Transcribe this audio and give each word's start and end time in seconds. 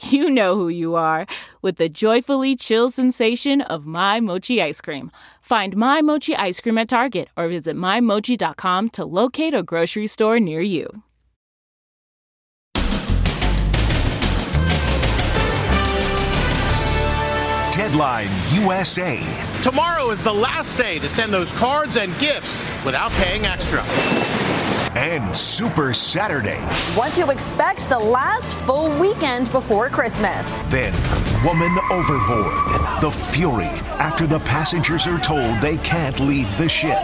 you 0.00 0.30
know 0.30 0.54
who 0.54 0.68
you 0.68 0.94
are 0.94 1.26
with 1.62 1.76
the 1.76 1.88
joyfully 1.88 2.56
chill 2.56 2.90
sensation 2.90 3.60
of 3.62 3.86
My 3.86 4.20
Mochi 4.20 4.62
ice 4.62 4.80
cream. 4.80 5.10
Find 5.40 5.76
My 5.76 6.02
Mochi 6.02 6.36
ice 6.36 6.60
cream 6.60 6.78
at 6.78 6.88
Target 6.88 7.28
or 7.36 7.48
visit 7.48 7.76
MyMochi.com 7.76 8.90
to 8.90 9.04
locate 9.04 9.54
a 9.54 9.62
grocery 9.62 10.06
store 10.06 10.38
near 10.38 10.60
you. 10.60 11.02
Deadline 17.72 18.28
USA. 18.52 19.20
Tomorrow 19.62 20.10
is 20.10 20.22
the 20.22 20.34
last 20.34 20.76
day 20.76 20.98
to 20.98 21.08
send 21.08 21.32
those 21.32 21.52
cards 21.52 21.96
and 21.96 22.16
gifts 22.18 22.60
without 22.84 23.12
paying 23.12 23.46
extra. 23.46 23.84
And 24.96 25.36
Super 25.36 25.92
Saturday. 25.92 26.58
What 26.94 27.14
to 27.14 27.30
expect 27.30 27.88
the 27.88 27.98
last 27.98 28.56
full 28.58 28.90
weekend 28.98 29.50
before 29.52 29.88
Christmas. 29.90 30.58
Then, 30.66 30.92
Woman 31.44 31.76
Overboard. 31.90 33.00
The 33.00 33.10
fury 33.10 33.66
after 33.98 34.26
the 34.26 34.40
passengers 34.40 35.06
are 35.06 35.18
told 35.18 35.60
they 35.60 35.76
can't 35.78 36.18
leave 36.20 36.56
the 36.58 36.68
ship. 36.68 36.98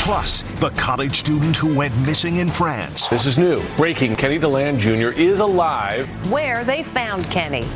Plus, 0.00 0.42
the 0.60 0.70
college 0.70 1.16
student 1.16 1.54
who 1.54 1.74
went 1.74 1.96
missing 2.06 2.36
in 2.36 2.48
France. 2.48 3.08
This 3.08 3.26
is 3.26 3.38
new. 3.38 3.62
Breaking 3.76 4.16
Kenny 4.16 4.38
DeLand 4.38 4.80
Jr. 4.80 5.10
is 5.10 5.40
alive. 5.40 6.08
Where 6.30 6.64
they 6.64 6.82
found 6.82 7.24
Kenny. 7.30 7.66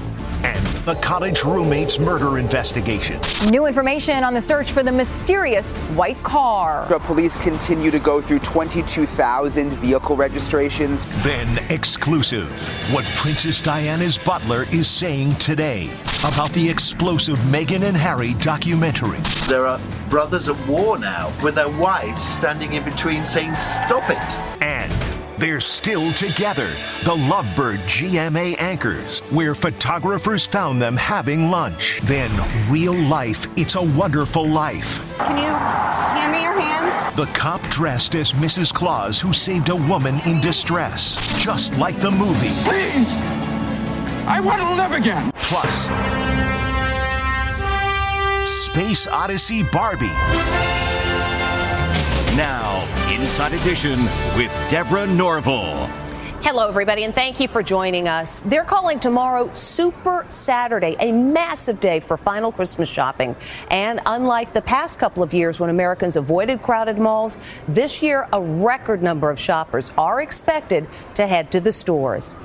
And 0.44 0.66
the 0.84 0.94
college 0.96 1.42
roommate's 1.42 1.98
murder 1.98 2.36
investigation. 2.36 3.18
New 3.48 3.64
information 3.64 4.22
on 4.22 4.34
the 4.34 4.42
search 4.42 4.72
for 4.72 4.82
the 4.82 4.92
mysterious 4.92 5.78
white 5.96 6.22
car. 6.22 6.86
The 6.90 6.98
police 6.98 7.34
continue 7.36 7.90
to 7.90 7.98
go 7.98 8.20
through 8.20 8.40
22,000 8.40 9.70
vehicle 9.70 10.16
registrations. 10.16 11.06
Then 11.24 11.64
exclusive. 11.70 12.50
What 12.92 13.06
Princess 13.16 13.62
Diana's 13.62 14.18
butler 14.18 14.66
is 14.70 14.86
saying 14.86 15.34
today 15.36 15.90
about 16.24 16.50
the 16.52 16.68
explosive 16.68 17.38
Meghan 17.50 17.82
and 17.82 17.96
Harry 17.96 18.34
documentary. 18.34 19.20
There 19.48 19.66
are 19.66 19.80
brothers 20.10 20.50
at 20.50 20.68
war 20.68 20.98
now 20.98 21.32
with 21.42 21.54
their 21.54 21.70
wives 21.70 22.22
standing 22.22 22.74
in 22.74 22.84
between 22.84 23.24
saying, 23.24 23.54
Stop 23.54 24.10
it. 24.10 24.62
And 24.62 24.92
they're 25.44 25.60
still 25.60 26.10
together. 26.14 26.68
The 27.04 27.14
Lovebird 27.28 27.76
GMA 27.80 28.58
anchors, 28.58 29.20
where 29.28 29.54
photographers 29.54 30.46
found 30.46 30.80
them 30.80 30.96
having 30.96 31.50
lunch. 31.50 32.00
Then, 32.04 32.30
real 32.70 32.94
life, 32.94 33.46
it's 33.58 33.74
a 33.74 33.82
wonderful 33.82 34.48
life. 34.48 35.00
Can 35.18 35.36
you 35.36 35.52
hand 35.52 36.32
me 36.32 36.42
your 36.44 36.58
hands? 36.58 37.14
The 37.16 37.26
cop 37.38 37.60
dressed 37.68 38.14
as 38.14 38.32
Mrs. 38.32 38.72
Claus 38.72 39.20
who 39.20 39.34
saved 39.34 39.68
a 39.68 39.76
woman 39.76 40.18
in 40.24 40.40
distress, 40.40 41.16
just 41.38 41.76
like 41.76 42.00
the 42.00 42.10
movie. 42.10 42.54
Please! 42.64 43.12
I 44.26 44.40
want 44.42 44.62
to 44.62 44.74
live 44.76 44.92
again! 44.92 45.30
Plus, 45.34 45.90
Space 48.48 49.06
Odyssey 49.06 49.62
Barbie. 49.62 50.06
Now, 52.34 52.63
Inside 53.24 53.54
Edition 53.54 53.98
with 54.36 54.52
Deborah 54.68 55.06
Norville. 55.06 55.86
Hello, 56.42 56.68
everybody, 56.68 57.04
and 57.04 57.14
thank 57.14 57.40
you 57.40 57.48
for 57.48 57.62
joining 57.62 58.06
us. 58.06 58.42
They're 58.42 58.64
calling 58.64 59.00
tomorrow 59.00 59.50
Super 59.54 60.26
Saturday, 60.28 60.94
a 61.00 61.10
massive 61.10 61.80
day 61.80 62.00
for 62.00 62.18
final 62.18 62.52
Christmas 62.52 62.90
shopping. 62.90 63.34
And 63.70 64.00
unlike 64.04 64.52
the 64.52 64.60
past 64.60 64.98
couple 64.98 65.22
of 65.22 65.32
years 65.32 65.58
when 65.58 65.70
Americans 65.70 66.16
avoided 66.16 66.60
crowded 66.60 66.98
malls, 66.98 67.38
this 67.66 68.02
year 68.02 68.28
a 68.30 68.42
record 68.42 69.02
number 69.02 69.30
of 69.30 69.40
shoppers 69.40 69.90
are 69.96 70.20
expected 70.20 70.86
to 71.14 71.26
head 71.26 71.50
to 71.52 71.60
the 71.60 71.72
stores. 71.72 72.36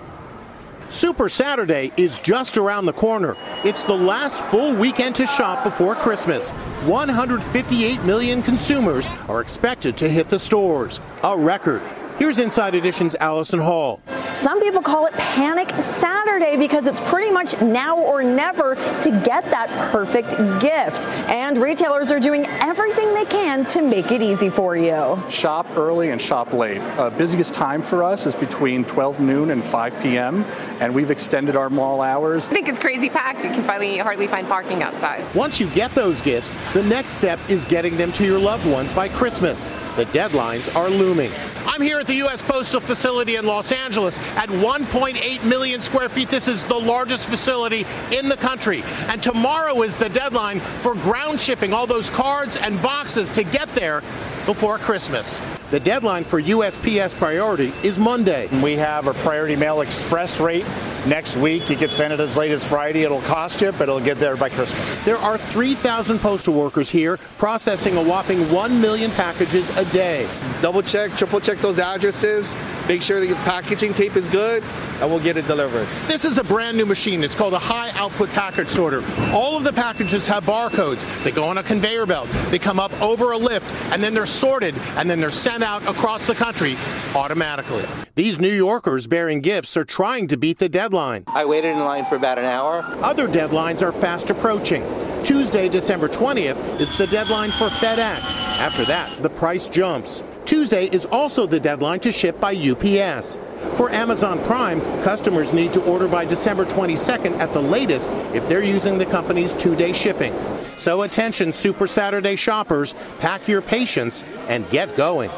Super 0.89 1.29
Saturday 1.29 1.91
is 1.97 2.17
just 2.19 2.57
around 2.57 2.85
the 2.85 2.93
corner. 2.93 3.37
It's 3.63 3.83
the 3.83 3.93
last 3.93 4.39
full 4.49 4.75
weekend 4.75 5.15
to 5.17 5.27
shop 5.27 5.63
before 5.63 5.95
Christmas. 5.95 6.49
158 6.87 8.03
million 8.03 8.41
consumers 8.41 9.07
are 9.27 9.39
expected 9.39 9.97
to 9.97 10.09
hit 10.09 10.29
the 10.29 10.39
stores, 10.39 10.99
a 11.23 11.37
record. 11.37 11.81
Here's 12.19 12.37
Inside 12.37 12.75
Edition's 12.75 13.15
Allison 13.15 13.59
Hall. 13.59 14.01
Some 14.33 14.59
people 14.59 14.81
call 14.81 15.05
it 15.05 15.13
Panic 15.13 15.69
Saturday 15.79 16.57
because 16.57 16.85
it's 16.85 16.99
pretty 16.99 17.31
much 17.31 17.59
now 17.61 17.97
or 17.97 18.21
never 18.23 18.75
to 18.75 19.21
get 19.23 19.45
that 19.45 19.69
perfect 19.93 20.31
gift. 20.59 21.07
And 21.29 21.57
retailers 21.57 22.11
are 22.11 22.19
doing 22.19 22.45
everything 22.45 23.13
they 23.13 23.23
can 23.23 23.65
to 23.67 23.81
make 23.81 24.11
it 24.11 24.21
easy 24.21 24.49
for 24.49 24.75
you. 24.75 25.17
Shop 25.29 25.65
early 25.77 26.09
and 26.09 26.21
shop 26.21 26.51
late. 26.51 26.81
Uh, 26.97 27.09
busiest 27.09 27.53
time 27.53 27.81
for 27.81 28.03
us 28.03 28.25
is 28.25 28.35
between 28.35 28.83
12 28.83 29.21
noon 29.21 29.51
and 29.51 29.63
5 29.63 30.01
p.m., 30.01 30.43
and 30.81 30.93
we've 30.93 31.11
extended 31.11 31.55
our 31.55 31.69
mall 31.69 32.01
hours. 32.01 32.49
I 32.49 32.51
think 32.51 32.67
it's 32.67 32.81
crazy 32.81 33.09
packed. 33.09 33.45
You 33.45 33.51
can 33.51 33.63
finally 33.63 33.97
hardly 33.97 34.27
find 34.27 34.45
parking 34.45 34.83
outside. 34.83 35.23
Once 35.33 35.57
you 35.57 35.69
get 35.69 35.95
those 35.95 36.19
gifts, 36.19 36.53
the 36.73 36.83
next 36.83 37.13
step 37.13 37.39
is 37.49 37.63
getting 37.63 37.95
them 37.95 38.11
to 38.11 38.25
your 38.25 38.39
loved 38.39 38.65
ones 38.65 38.91
by 38.91 39.07
Christmas. 39.07 39.69
The 39.99 40.05
deadlines 40.05 40.73
are 40.77 40.89
looming. 40.89 41.29
I'm 41.65 41.81
here 41.81 41.99
at 41.99 42.07
the 42.07 42.15
U.S. 42.15 42.41
Postal 42.41 42.79
Facility 42.79 43.35
in 43.35 43.45
Los 43.45 43.73
Angeles 43.73 44.17
at 44.37 44.47
1.8 44.47 45.43
million 45.43 45.81
square 45.81 46.07
feet. 46.07 46.29
This 46.29 46.47
is 46.47 46.63
the 46.63 46.79
largest 46.79 47.27
facility 47.27 47.85
in 48.09 48.29
the 48.29 48.37
country. 48.37 48.81
And 49.09 49.21
tomorrow 49.21 49.81
is 49.81 49.97
the 49.97 50.07
deadline 50.07 50.61
for 50.79 50.95
ground 50.95 51.41
shipping 51.41 51.73
all 51.73 51.85
those 51.85 52.09
cards 52.09 52.55
and 52.55 52.81
boxes 52.81 53.27
to 53.31 53.43
get 53.43 53.75
there 53.75 54.01
before 54.45 54.77
Christmas. 54.77 55.37
The 55.71 55.79
deadline 55.79 56.23
for 56.23 56.41
USPS 56.41 57.13
Priority 57.13 57.71
is 57.83 57.99
Monday. 57.99 58.47
We 58.59 58.75
have 58.77 59.05
a 59.05 59.13
Priority 59.13 59.55
Mail 59.55 59.81
Express 59.81 60.39
rate 60.39 60.65
next 61.05 61.37
week. 61.37 61.69
You 61.69 61.75
can 61.75 61.91
send 61.91 62.11
it 62.11 62.19
as 62.19 62.35
late 62.35 62.49
as 62.49 62.63
Friday. 62.63 63.03
It'll 63.03 63.21
cost 63.21 63.61
you, 63.61 63.71
but 63.71 63.83
it'll 63.83 63.99
get 63.99 64.17
there 64.17 64.35
by 64.35 64.49
Christmas. 64.49 64.97
There 65.05 65.19
are 65.19 65.37
3,000 65.37 66.17
postal 66.17 66.55
workers 66.55 66.89
here 66.89 67.17
processing 67.37 67.97
a 67.97 68.01
whopping 68.01 68.51
1 68.51 68.81
million 68.81 69.11
packages 69.11 69.69
a 69.75 69.85
day. 69.85 70.27
Double 70.59 70.81
check, 70.81 71.15
triple 71.15 71.39
check 71.39 71.59
those 71.59 71.77
addresses, 71.77 72.55
make 72.87 73.03
sure 73.03 73.19
the 73.19 73.35
packaging 73.35 73.93
tape 73.93 74.15
is 74.15 74.27
good, 74.27 74.63
and 75.01 75.09
we'll 75.09 75.19
get 75.19 75.37
it 75.37 75.47
delivered. 75.47 75.87
This 76.07 76.25
is 76.25 76.37
a 76.37 76.43
brand 76.43 76.77
new 76.77 76.85
machine. 76.85 77.23
It's 77.23 77.35
called 77.35 77.53
a 77.53 77.59
high 77.59 77.91
output 77.91 78.29
package 78.29 78.69
sorter. 78.69 79.03
All 79.31 79.55
of 79.55 79.63
the 79.63 79.73
packages 79.73 80.25
have 80.27 80.43
barcodes. 80.43 81.05
They 81.23 81.31
go 81.31 81.45
on 81.45 81.57
a 81.57 81.63
conveyor 81.63 82.05
belt. 82.05 82.29
They 82.49 82.59
come 82.59 82.79
up 82.79 82.93
over 83.01 83.31
a 83.31 83.37
lift, 83.37 83.69
and 83.91 84.03
then 84.03 84.13
they're 84.13 84.25
sorted, 84.25 84.75
and 84.95 85.09
then 85.09 85.19
they're 85.19 85.29
sent 85.29 85.63
out 85.63 85.85
across 85.87 86.27
the 86.27 86.35
country 86.35 86.77
automatically. 87.15 87.85
These 88.15 88.39
New 88.39 88.53
Yorkers 88.53 89.07
bearing 89.07 89.41
gifts 89.41 89.77
are 89.77 89.85
trying 89.85 90.27
to 90.27 90.37
beat 90.37 90.57
the 90.57 90.69
deadline. 90.69 91.23
I 91.27 91.45
waited 91.45 91.69
in 91.69 91.79
line 91.79 92.05
for 92.05 92.15
about 92.15 92.37
an 92.37 92.45
hour. 92.45 92.83
Other 93.01 93.27
deadlines 93.27 93.81
are 93.81 93.91
fast 93.91 94.29
approaching. 94.29 94.83
Tuesday, 95.23 95.69
December 95.69 96.07
20th 96.07 96.79
is 96.79 96.97
the 96.97 97.07
deadline 97.07 97.51
for 97.51 97.69
FedEx. 97.69 98.21
After 98.59 98.85
that, 98.85 99.21
the 99.21 99.29
price 99.29 99.67
jumps. 99.67 100.23
Tuesday 100.49 100.87
is 100.87 101.05
also 101.05 101.45
the 101.45 101.59
deadline 101.59 101.99
to 101.99 102.11
ship 102.11 102.39
by 102.39 102.55
UPS. 102.55 103.37
For 103.77 103.91
Amazon 103.91 104.43
Prime, 104.45 104.81
customers 105.03 105.53
need 105.53 105.73
to 105.73 105.83
order 105.83 106.07
by 106.07 106.25
December 106.25 106.65
22nd 106.65 107.37
at 107.37 107.53
the 107.53 107.61
latest 107.61 108.09
if 108.33 108.49
they're 108.49 108.63
using 108.63 108.97
the 108.97 109.05
company's 109.05 109.53
two 109.53 109.75
day 109.75 109.93
shipping. 109.93 110.33
So 110.79 111.03
attention, 111.03 111.53
Super 111.53 111.85
Saturday 111.85 112.35
shoppers, 112.35 112.95
pack 113.19 113.47
your 113.47 113.61
patience 113.61 114.23
and 114.47 114.67
get 114.71 114.97
going. 114.97 115.29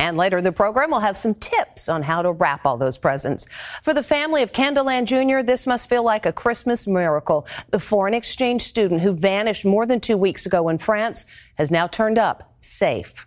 And 0.00 0.16
later 0.16 0.38
in 0.38 0.42
the 0.42 0.50
program, 0.50 0.90
we'll 0.90 0.98
have 0.98 1.16
some 1.16 1.36
tips 1.36 1.88
on 1.88 2.02
how 2.02 2.22
to 2.22 2.32
wrap 2.32 2.66
all 2.66 2.76
those 2.76 2.98
presents. 2.98 3.46
For 3.84 3.94
the 3.94 4.02
family 4.02 4.42
of 4.42 4.52
Ken 4.52 4.74
DeLand 4.74 5.06
Jr., 5.06 5.42
this 5.44 5.64
must 5.64 5.88
feel 5.88 6.02
like 6.02 6.26
a 6.26 6.32
Christmas 6.32 6.88
miracle. 6.88 7.46
The 7.70 7.78
foreign 7.78 8.14
exchange 8.14 8.62
student 8.62 9.00
who 9.00 9.12
vanished 9.12 9.64
more 9.64 9.86
than 9.86 10.00
two 10.00 10.16
weeks 10.16 10.44
ago 10.44 10.68
in 10.70 10.78
France 10.78 11.24
has 11.56 11.70
now 11.70 11.86
turned 11.86 12.18
up 12.18 12.52
safe. 12.58 13.24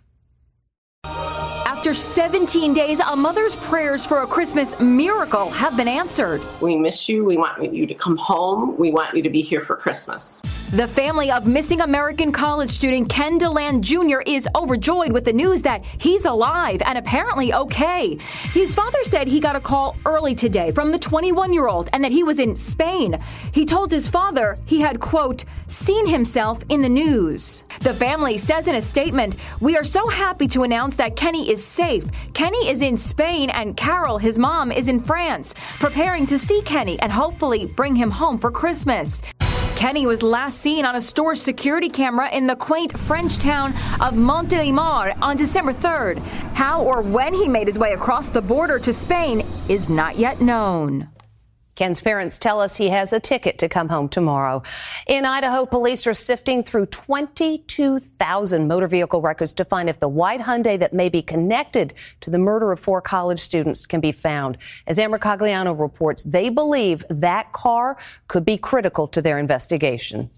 Oh! 1.04 1.41
After 1.82 1.94
17 1.94 2.74
days, 2.74 3.00
a 3.00 3.16
mother's 3.16 3.56
prayers 3.56 4.04
for 4.04 4.22
a 4.22 4.26
Christmas 4.28 4.78
miracle 4.78 5.50
have 5.50 5.76
been 5.76 5.88
answered. 5.88 6.40
We 6.60 6.76
miss 6.76 7.08
you. 7.08 7.24
We 7.24 7.36
want 7.36 7.74
you 7.74 7.88
to 7.88 7.94
come 7.94 8.16
home. 8.16 8.78
We 8.78 8.92
want 8.92 9.16
you 9.16 9.22
to 9.24 9.28
be 9.28 9.42
here 9.42 9.62
for 9.62 9.74
Christmas. 9.74 10.40
The 10.70 10.86
family 10.86 11.32
of 11.32 11.48
missing 11.48 11.80
American 11.80 12.30
college 12.30 12.70
student 12.70 13.10
Ken 13.10 13.36
DeLand 13.36 13.82
Jr. 13.82 14.20
is 14.24 14.48
overjoyed 14.54 15.10
with 15.10 15.24
the 15.24 15.32
news 15.32 15.62
that 15.62 15.84
he's 15.98 16.24
alive 16.24 16.80
and 16.86 16.96
apparently 16.96 17.52
okay. 17.52 18.16
His 18.52 18.76
father 18.76 19.02
said 19.02 19.26
he 19.26 19.40
got 19.40 19.56
a 19.56 19.60
call 19.60 19.96
early 20.06 20.36
today 20.36 20.70
from 20.70 20.92
the 20.92 20.98
21 21.00 21.52
year 21.52 21.66
old 21.66 21.90
and 21.92 22.04
that 22.04 22.12
he 22.12 22.22
was 22.22 22.38
in 22.38 22.54
Spain. 22.54 23.18
He 23.52 23.66
told 23.66 23.90
his 23.90 24.08
father 24.08 24.56
he 24.66 24.80
had, 24.80 25.00
quote, 25.00 25.44
seen 25.66 26.06
himself 26.06 26.62
in 26.68 26.80
the 26.80 26.88
news. 26.88 27.64
The 27.80 27.92
family 27.92 28.38
says 28.38 28.68
in 28.68 28.76
a 28.76 28.82
statement, 28.82 29.36
We 29.60 29.76
are 29.76 29.84
so 29.84 30.06
happy 30.06 30.46
to 30.48 30.62
announce 30.62 30.94
that 30.94 31.16
Kenny 31.16 31.50
is 31.50 31.71
safe. 31.72 32.04
Kenny 32.34 32.68
is 32.68 32.82
in 32.82 32.96
Spain 32.96 33.50
and 33.50 33.76
Carol, 33.76 34.18
his 34.18 34.38
mom, 34.38 34.70
is 34.70 34.88
in 34.88 35.00
France, 35.00 35.54
preparing 35.80 36.26
to 36.26 36.38
see 36.38 36.60
Kenny 36.62 36.98
and 37.00 37.10
hopefully 37.10 37.66
bring 37.66 37.96
him 37.96 38.10
home 38.10 38.38
for 38.38 38.50
Christmas. 38.50 39.22
Kenny 39.74 40.06
was 40.06 40.22
last 40.22 40.60
seen 40.60 40.84
on 40.84 40.94
a 40.94 41.00
store 41.00 41.34
security 41.34 41.88
camera 41.88 42.30
in 42.30 42.46
the 42.46 42.54
quaint 42.54 42.96
French 42.96 43.38
town 43.38 43.72
of 44.00 44.14
Montélimar 44.14 45.16
on 45.20 45.36
December 45.36 45.72
3rd. 45.72 46.18
How 46.54 46.82
or 46.82 47.02
when 47.02 47.34
he 47.34 47.48
made 47.48 47.66
his 47.66 47.78
way 47.78 47.92
across 47.92 48.30
the 48.30 48.42
border 48.42 48.78
to 48.78 48.92
Spain 48.92 49.44
is 49.68 49.88
not 49.88 50.16
yet 50.16 50.40
known. 50.40 51.08
Ken's 51.74 52.02
parents 52.02 52.38
tell 52.38 52.60
us 52.60 52.76
he 52.76 52.90
has 52.90 53.12
a 53.12 53.20
ticket 53.20 53.58
to 53.58 53.68
come 53.68 53.88
home 53.88 54.08
tomorrow. 54.08 54.62
In 55.06 55.24
Idaho, 55.24 55.64
police 55.64 56.06
are 56.06 56.14
sifting 56.14 56.62
through 56.62 56.86
22,000 56.86 58.68
motor 58.68 58.86
vehicle 58.86 59.22
records 59.22 59.54
to 59.54 59.64
find 59.64 59.88
if 59.88 59.98
the 59.98 60.08
white 60.08 60.40
Hyundai 60.40 60.78
that 60.78 60.92
may 60.92 61.08
be 61.08 61.22
connected 61.22 61.94
to 62.20 62.30
the 62.30 62.38
murder 62.38 62.72
of 62.72 62.80
four 62.80 63.00
college 63.00 63.40
students 63.40 63.86
can 63.86 64.00
be 64.00 64.12
found. 64.12 64.58
As 64.86 64.98
Ann 64.98 65.10
Mercogliano 65.10 65.78
reports, 65.78 66.24
they 66.24 66.50
believe 66.50 67.04
that 67.08 67.52
car 67.52 67.96
could 68.28 68.44
be 68.44 68.58
critical 68.58 69.08
to 69.08 69.22
their 69.22 69.38
investigation. 69.38 70.30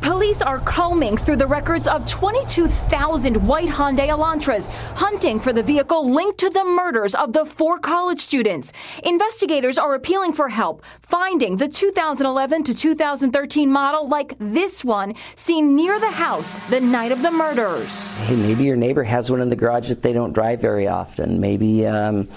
Police 0.00 0.40
are 0.40 0.58
combing 0.60 1.18
through 1.18 1.36
the 1.36 1.46
records 1.46 1.86
of 1.86 2.06
22,000 2.06 3.36
white 3.46 3.68
Hyundai 3.68 4.08
Elantras, 4.08 4.68
hunting 4.96 5.38
for 5.38 5.52
the 5.52 5.62
vehicle 5.62 6.10
linked 6.10 6.38
to 6.38 6.48
the 6.48 6.64
murders 6.64 7.14
of 7.14 7.34
the 7.34 7.44
four 7.44 7.78
college 7.78 8.20
students. 8.20 8.72
Investigators 9.04 9.76
are 9.76 9.94
appealing 9.94 10.32
for 10.32 10.48
help 10.48 10.82
finding 11.02 11.56
the 11.56 11.68
2011 11.68 12.64
to 12.64 12.74
2013 12.74 13.70
model 13.70 14.08
like 14.08 14.34
this 14.38 14.82
one 14.82 15.14
seen 15.34 15.76
near 15.76 16.00
the 16.00 16.10
house 16.10 16.56
the 16.70 16.80
night 16.80 17.12
of 17.12 17.20
the 17.20 17.30
murders. 17.30 18.14
Hey, 18.14 18.36
maybe 18.36 18.64
your 18.64 18.76
neighbor 18.76 19.04
has 19.04 19.30
one 19.30 19.42
in 19.42 19.50
the 19.50 19.56
garage 19.56 19.88
that 19.88 20.02
they 20.02 20.14
don't 20.14 20.32
drive 20.32 20.60
very 20.60 20.88
often. 20.88 21.38
Maybe. 21.38 21.86
Um 21.86 22.28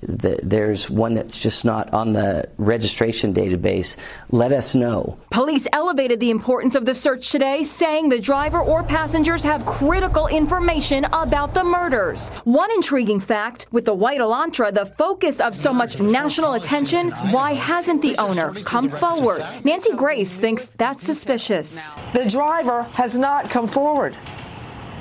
the, 0.00 0.40
there's 0.42 0.88
one 0.88 1.14
that's 1.14 1.40
just 1.40 1.64
not 1.64 1.92
on 1.92 2.12
the 2.12 2.48
registration 2.58 3.34
database, 3.34 3.96
let 4.30 4.52
us 4.52 4.74
know. 4.74 5.18
Police 5.30 5.66
elevated 5.72 6.20
the 6.20 6.30
importance 6.30 6.74
of 6.74 6.86
the 6.86 6.94
search 6.94 7.30
today, 7.30 7.64
saying 7.64 8.08
the 8.08 8.18
driver 8.18 8.60
or 8.60 8.82
passengers 8.82 9.42
have 9.42 9.64
critical 9.66 10.26
information 10.26 11.04
about 11.12 11.54
the 11.54 11.64
murders. 11.64 12.30
One 12.44 12.70
intriguing 12.72 13.20
fact 13.20 13.66
with 13.70 13.84
the 13.84 13.94
white 13.94 14.20
Elantra, 14.20 14.72
the 14.72 14.86
focus 14.86 15.40
of 15.40 15.54
so 15.54 15.72
much 15.72 16.00
national 16.00 16.54
attention, 16.54 17.10
why 17.30 17.52
hasn't 17.52 18.02
the 18.02 18.16
owner 18.16 18.52
come 18.64 18.88
forward? 18.88 19.44
Nancy 19.64 19.92
Grace 19.92 20.38
thinks 20.38 20.64
that's 20.64 21.04
suspicious. 21.04 21.94
The 22.14 22.28
driver 22.28 22.82
has 22.94 23.18
not 23.18 23.50
come 23.50 23.68
forward. 23.68 24.14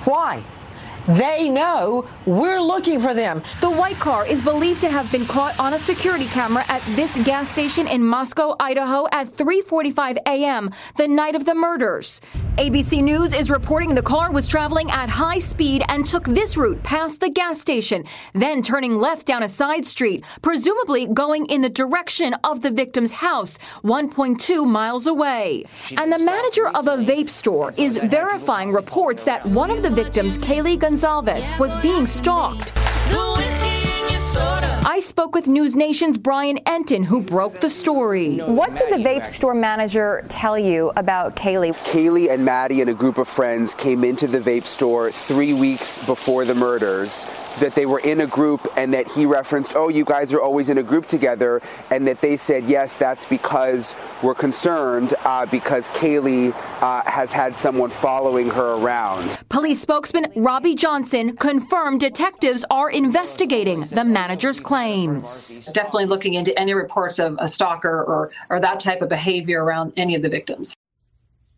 Why? 0.03 0.43
They 1.09 1.49
know 1.49 2.07
we're 2.27 2.61
looking 2.61 2.99
for 2.99 3.15
them. 3.15 3.41
The 3.61 3.69
white 3.71 3.97
car 3.97 4.27
is 4.27 4.43
believed 4.43 4.81
to 4.81 4.91
have 4.91 5.11
been 5.11 5.25
caught 5.25 5.59
on 5.59 5.73
a 5.73 5.79
security 5.79 6.27
camera 6.27 6.63
at 6.67 6.83
this 6.95 7.17
gas 7.23 7.49
station 7.49 7.87
in 7.87 8.05
Moscow, 8.05 8.55
Idaho 8.59 9.07
at 9.11 9.25
3:45 9.29 10.17
a.m. 10.27 10.69
the 10.97 11.07
night 11.07 11.33
of 11.33 11.45
the 11.45 11.55
murders. 11.55 12.21
ABC 12.57 13.01
News 13.01 13.33
is 13.33 13.49
reporting 13.49 13.95
the 13.95 14.03
car 14.03 14.31
was 14.31 14.47
traveling 14.47 14.91
at 14.91 15.09
high 15.09 15.39
speed 15.39 15.81
and 15.89 16.05
took 16.05 16.25
this 16.25 16.55
route 16.55 16.83
past 16.83 17.21
the 17.21 17.29
gas 17.29 17.59
station, 17.59 18.03
then 18.33 18.61
turning 18.61 18.99
left 18.99 19.25
down 19.25 19.41
a 19.41 19.49
side 19.49 19.87
street, 19.87 20.23
presumably 20.43 21.07
going 21.07 21.47
in 21.47 21.61
the 21.61 21.69
direction 21.69 22.35
of 22.43 22.61
the 22.61 22.69
victim's 22.69 23.13
house, 23.13 23.57
1.2 23.83 24.67
miles 24.67 25.07
away. 25.07 25.65
And 25.97 26.13
the 26.13 26.19
manager 26.19 26.67
of 26.67 26.87
a 26.87 26.97
vape 26.97 27.29
store 27.29 27.73
is 27.79 27.97
verifying 27.97 28.73
reports 28.73 29.23
that 29.23 29.43
one 29.47 29.71
of 29.71 29.81
the 29.81 29.89
victims, 29.89 30.37
Kaylee 30.37 30.77
Goncalves, 30.77 30.98
was 31.57 31.77
being 31.81 32.05
stalked. 32.05 32.73
I 34.85 35.01
spoke 35.01 35.35
with 35.35 35.47
News 35.47 35.75
Nation's 35.75 36.17
Brian 36.17 36.57
Entin, 36.59 37.03
who 37.03 37.21
broke 37.21 37.59
the 37.59 37.69
story. 37.69 38.37
What 38.37 38.77
did 38.77 38.91
the 38.91 39.03
vape 39.03 39.25
store 39.25 39.53
manager 39.53 40.25
tell 40.29 40.57
you 40.57 40.91
about 40.95 41.35
Kaylee? 41.35 41.75
Kaylee 41.83 42.29
and 42.29 42.45
Maddie 42.45 42.79
and 42.81 42.89
a 42.89 42.93
group 42.93 43.17
of 43.17 43.27
friends 43.27 43.75
came 43.75 44.03
into 44.03 44.25
the 44.25 44.39
vape 44.39 44.65
store 44.65 45.11
three 45.11 45.53
weeks 45.53 45.99
before 46.05 46.45
the 46.45 46.55
murders. 46.55 47.25
That 47.59 47.75
they 47.75 47.85
were 47.85 47.99
in 47.99 48.21
a 48.21 48.27
group 48.27 48.67
and 48.77 48.93
that 48.93 49.07
he 49.09 49.25
referenced, 49.25 49.73
oh, 49.75 49.89
you 49.89 50.05
guys 50.05 50.33
are 50.33 50.41
always 50.41 50.69
in 50.69 50.77
a 50.77 50.83
group 50.83 51.07
together. 51.07 51.61
And 51.91 52.07
that 52.07 52.21
they 52.21 52.37
said, 52.37 52.63
yes, 52.65 52.95
that's 52.95 53.25
because 53.25 53.95
we're 54.23 54.35
concerned 54.35 55.13
uh, 55.25 55.45
because 55.45 55.89
Kaylee 55.89 56.53
uh, 56.81 57.03
has 57.05 57.33
had 57.33 57.57
someone 57.57 57.89
following 57.89 58.49
her 58.49 58.75
around. 58.75 59.37
Police 59.49 59.81
spokesman 59.81 60.31
Robbie 60.37 60.75
Johnson 60.75 61.35
confirmed 61.35 61.99
detectives 61.99 62.63
are 62.71 62.89
investigating 62.89 63.81
the 63.81 64.05
manager's 64.05 64.61
claims. 64.69 65.57
Definitely 65.73 66.05
looking 66.05 66.35
into 66.35 66.57
any 66.59 66.75
reports 66.75 67.17
of 67.17 67.35
a 67.39 67.47
stalker 67.47 68.03
or, 68.03 68.29
or 68.51 68.59
that 68.59 68.79
type 68.79 69.01
of 69.01 69.09
behavior 69.09 69.63
around 69.63 69.93
any 69.97 70.13
of 70.13 70.21
the 70.21 70.29
victims. 70.29 70.75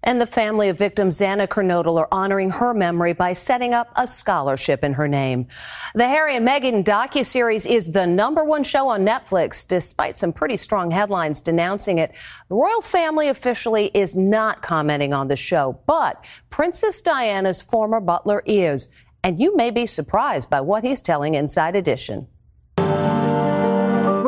And 0.03 0.19
the 0.19 0.25
family 0.25 0.69
of 0.69 0.77
victim 0.77 1.09
Xana 1.09 1.45
Kernodle 1.45 1.99
are 1.99 2.07
honoring 2.09 2.51
her 2.51 2.73
memory 2.73 3.11
by 3.11 3.33
setting 3.33 3.73
up 3.73 3.91
a 3.97 4.07
scholarship 4.07 4.81
in 4.85 4.93
her 4.93 5.09
name. 5.09 5.47
The 5.93 6.07
Harry 6.07 6.37
and 6.37 6.47
Meghan 6.47 6.85
docuseries 6.85 7.69
is 7.69 7.91
the 7.91 8.07
number 8.07 8.45
one 8.45 8.63
show 8.63 8.87
on 8.87 9.05
Netflix, 9.05 9.67
despite 9.67 10.17
some 10.17 10.31
pretty 10.31 10.55
strong 10.55 10.89
headlines 10.89 11.41
denouncing 11.41 11.97
it. 11.97 12.15
The 12.47 12.55
royal 12.55 12.81
family 12.81 13.27
officially 13.27 13.91
is 13.93 14.15
not 14.15 14.61
commenting 14.61 15.11
on 15.13 15.27
the 15.27 15.35
show, 15.35 15.81
but 15.85 16.25
Princess 16.49 17.01
Diana's 17.01 17.61
former 17.61 17.99
butler 17.99 18.41
is. 18.45 18.87
And 19.21 19.37
you 19.37 19.53
may 19.57 19.69
be 19.69 19.85
surprised 19.85 20.49
by 20.49 20.61
what 20.61 20.85
he's 20.85 21.01
telling 21.01 21.35
Inside 21.35 21.75
Edition. 21.75 22.27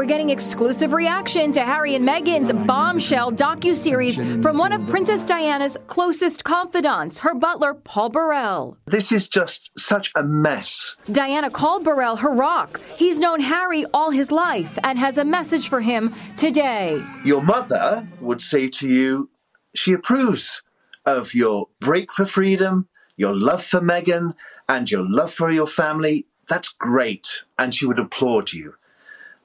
We're 0.03 0.07
getting 0.07 0.31
exclusive 0.31 0.91
reaction 0.91 1.53
to 1.53 1.61
Harry 1.61 1.95
and 1.95 2.05
Meghan's 2.05 2.51
bombshell 2.67 3.31
docu-series 3.31 4.17
from 4.43 4.57
one 4.57 4.73
of 4.73 4.85
Princess 4.89 5.23
Diana's 5.23 5.77
closest 5.87 6.43
confidants, 6.43 7.19
her 7.19 7.33
butler 7.33 7.73
Paul 7.73 8.09
Burrell. 8.09 8.75
This 8.85 9.13
is 9.13 9.29
just 9.29 9.71
such 9.79 10.11
a 10.13 10.21
mess. 10.21 10.97
Diana 11.09 11.49
called 11.49 11.85
Burrell 11.85 12.17
her 12.17 12.35
rock. 12.35 12.81
He's 12.97 13.17
known 13.17 13.39
Harry 13.39 13.85
all 13.93 14.11
his 14.11 14.29
life 14.29 14.77
and 14.83 14.99
has 14.99 15.17
a 15.17 15.23
message 15.23 15.69
for 15.69 15.79
him 15.79 16.13
today. 16.35 17.01
Your 17.23 17.41
mother 17.41 18.05
would 18.19 18.41
say 18.41 18.67
to 18.67 18.89
you, 18.89 19.29
she 19.73 19.93
approves 19.93 20.63
of 21.05 21.33
your 21.33 21.69
break 21.79 22.11
for 22.11 22.25
freedom, 22.25 22.89
your 23.15 23.33
love 23.33 23.63
for 23.63 23.79
Meghan, 23.79 24.35
and 24.67 24.91
your 24.91 25.09
love 25.09 25.33
for 25.33 25.49
your 25.49 25.65
family. 25.65 26.27
That's 26.49 26.75
great, 26.77 27.45
and 27.57 27.73
she 27.73 27.85
would 27.85 27.99
applaud 27.99 28.51
you. 28.51 28.73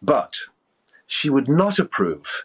But 0.02 0.36
she 1.06 1.30
would 1.30 1.48
not 1.48 1.78
approve 1.78 2.44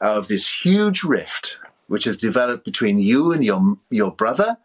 of 0.00 0.28
this 0.28 0.48
huge 0.64 1.02
rift 1.02 1.58
which 1.88 2.04
has 2.04 2.16
developed 2.16 2.64
between 2.64 2.98
you 2.98 3.32
and 3.32 3.44
your, 3.44 3.76
your 3.90 4.10
brother 4.10 4.56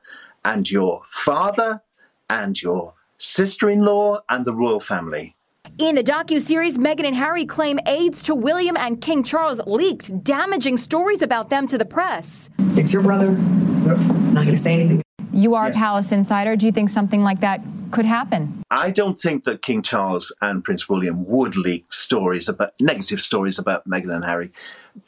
and 0.45 0.69
your 0.69 1.01
father 1.09 1.81
and 2.29 2.61
your 2.61 2.93
sister-in-law 3.17 4.21
and 4.29 4.45
the 4.45 4.53
royal 4.53 4.79
family. 4.79 5.35
In 5.79 5.95
the 5.95 6.03
docu-series, 6.03 6.77
Meghan 6.77 7.05
and 7.05 7.15
Harry 7.15 7.45
claim 7.45 7.79
aides 7.85 8.21
to 8.23 8.33
William 8.33 8.77
and 8.77 9.01
King 9.01 9.23
Charles 9.23 9.59
leaked 9.67 10.23
damaging 10.23 10.77
stories 10.77 11.21
about 11.21 11.49
them 11.49 11.67
to 11.67 11.77
the 11.77 11.85
press. 11.85 12.49
It's 12.71 12.93
your 12.93 13.03
brother. 13.03 13.27
I'm 13.27 14.33
not 14.33 14.45
going 14.45 14.55
to 14.55 14.57
say 14.57 14.73
anything. 14.73 15.01
You 15.37 15.53
are 15.53 15.67
yes. 15.67 15.75
a 15.75 15.79
palace 15.79 16.11
insider. 16.11 16.55
Do 16.55 16.65
you 16.65 16.71
think 16.71 16.89
something 16.89 17.21
like 17.21 17.41
that 17.41 17.61
could 17.91 18.05
happen? 18.05 18.63
I 18.71 18.89
don't 18.89 19.19
think 19.19 19.43
that 19.43 19.61
King 19.61 19.83
Charles 19.83 20.33
and 20.41 20.63
Prince 20.63 20.89
William 20.89 21.27
would 21.27 21.55
leak 21.55 21.93
stories 21.93 22.49
about 22.49 22.71
negative 22.79 23.21
stories 23.21 23.59
about 23.59 23.87
Meghan 23.87 24.15
and 24.15 24.25
Harry. 24.25 24.51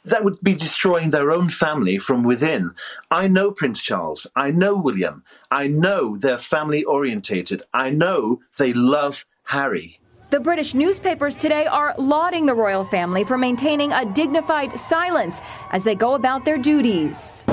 That 0.04 0.22
would 0.22 0.40
be 0.40 0.54
destroying 0.54 1.10
their 1.10 1.32
own 1.32 1.48
family 1.48 1.98
from 1.98 2.22
within. 2.22 2.70
I 3.10 3.26
know 3.26 3.50
Prince 3.50 3.82
Charles. 3.82 4.28
I 4.36 4.52
know 4.52 4.76
William. 4.76 5.24
I 5.50 5.66
know 5.66 6.16
they're 6.16 6.38
family 6.38 6.84
orientated. 6.84 7.64
I 7.74 7.90
know 7.90 8.38
they 8.56 8.72
love 8.72 9.26
Harry. 9.46 9.98
The 10.30 10.38
British 10.38 10.74
newspapers 10.74 11.34
today 11.34 11.66
are 11.66 11.92
lauding 11.98 12.46
the 12.46 12.54
royal 12.54 12.84
family 12.84 13.24
for 13.24 13.36
maintaining 13.36 13.90
a 13.92 14.04
dignified 14.04 14.78
silence 14.78 15.42
as 15.72 15.82
they 15.82 15.96
go 15.96 16.14
about 16.14 16.44
their 16.44 16.56
duties. 16.56 17.44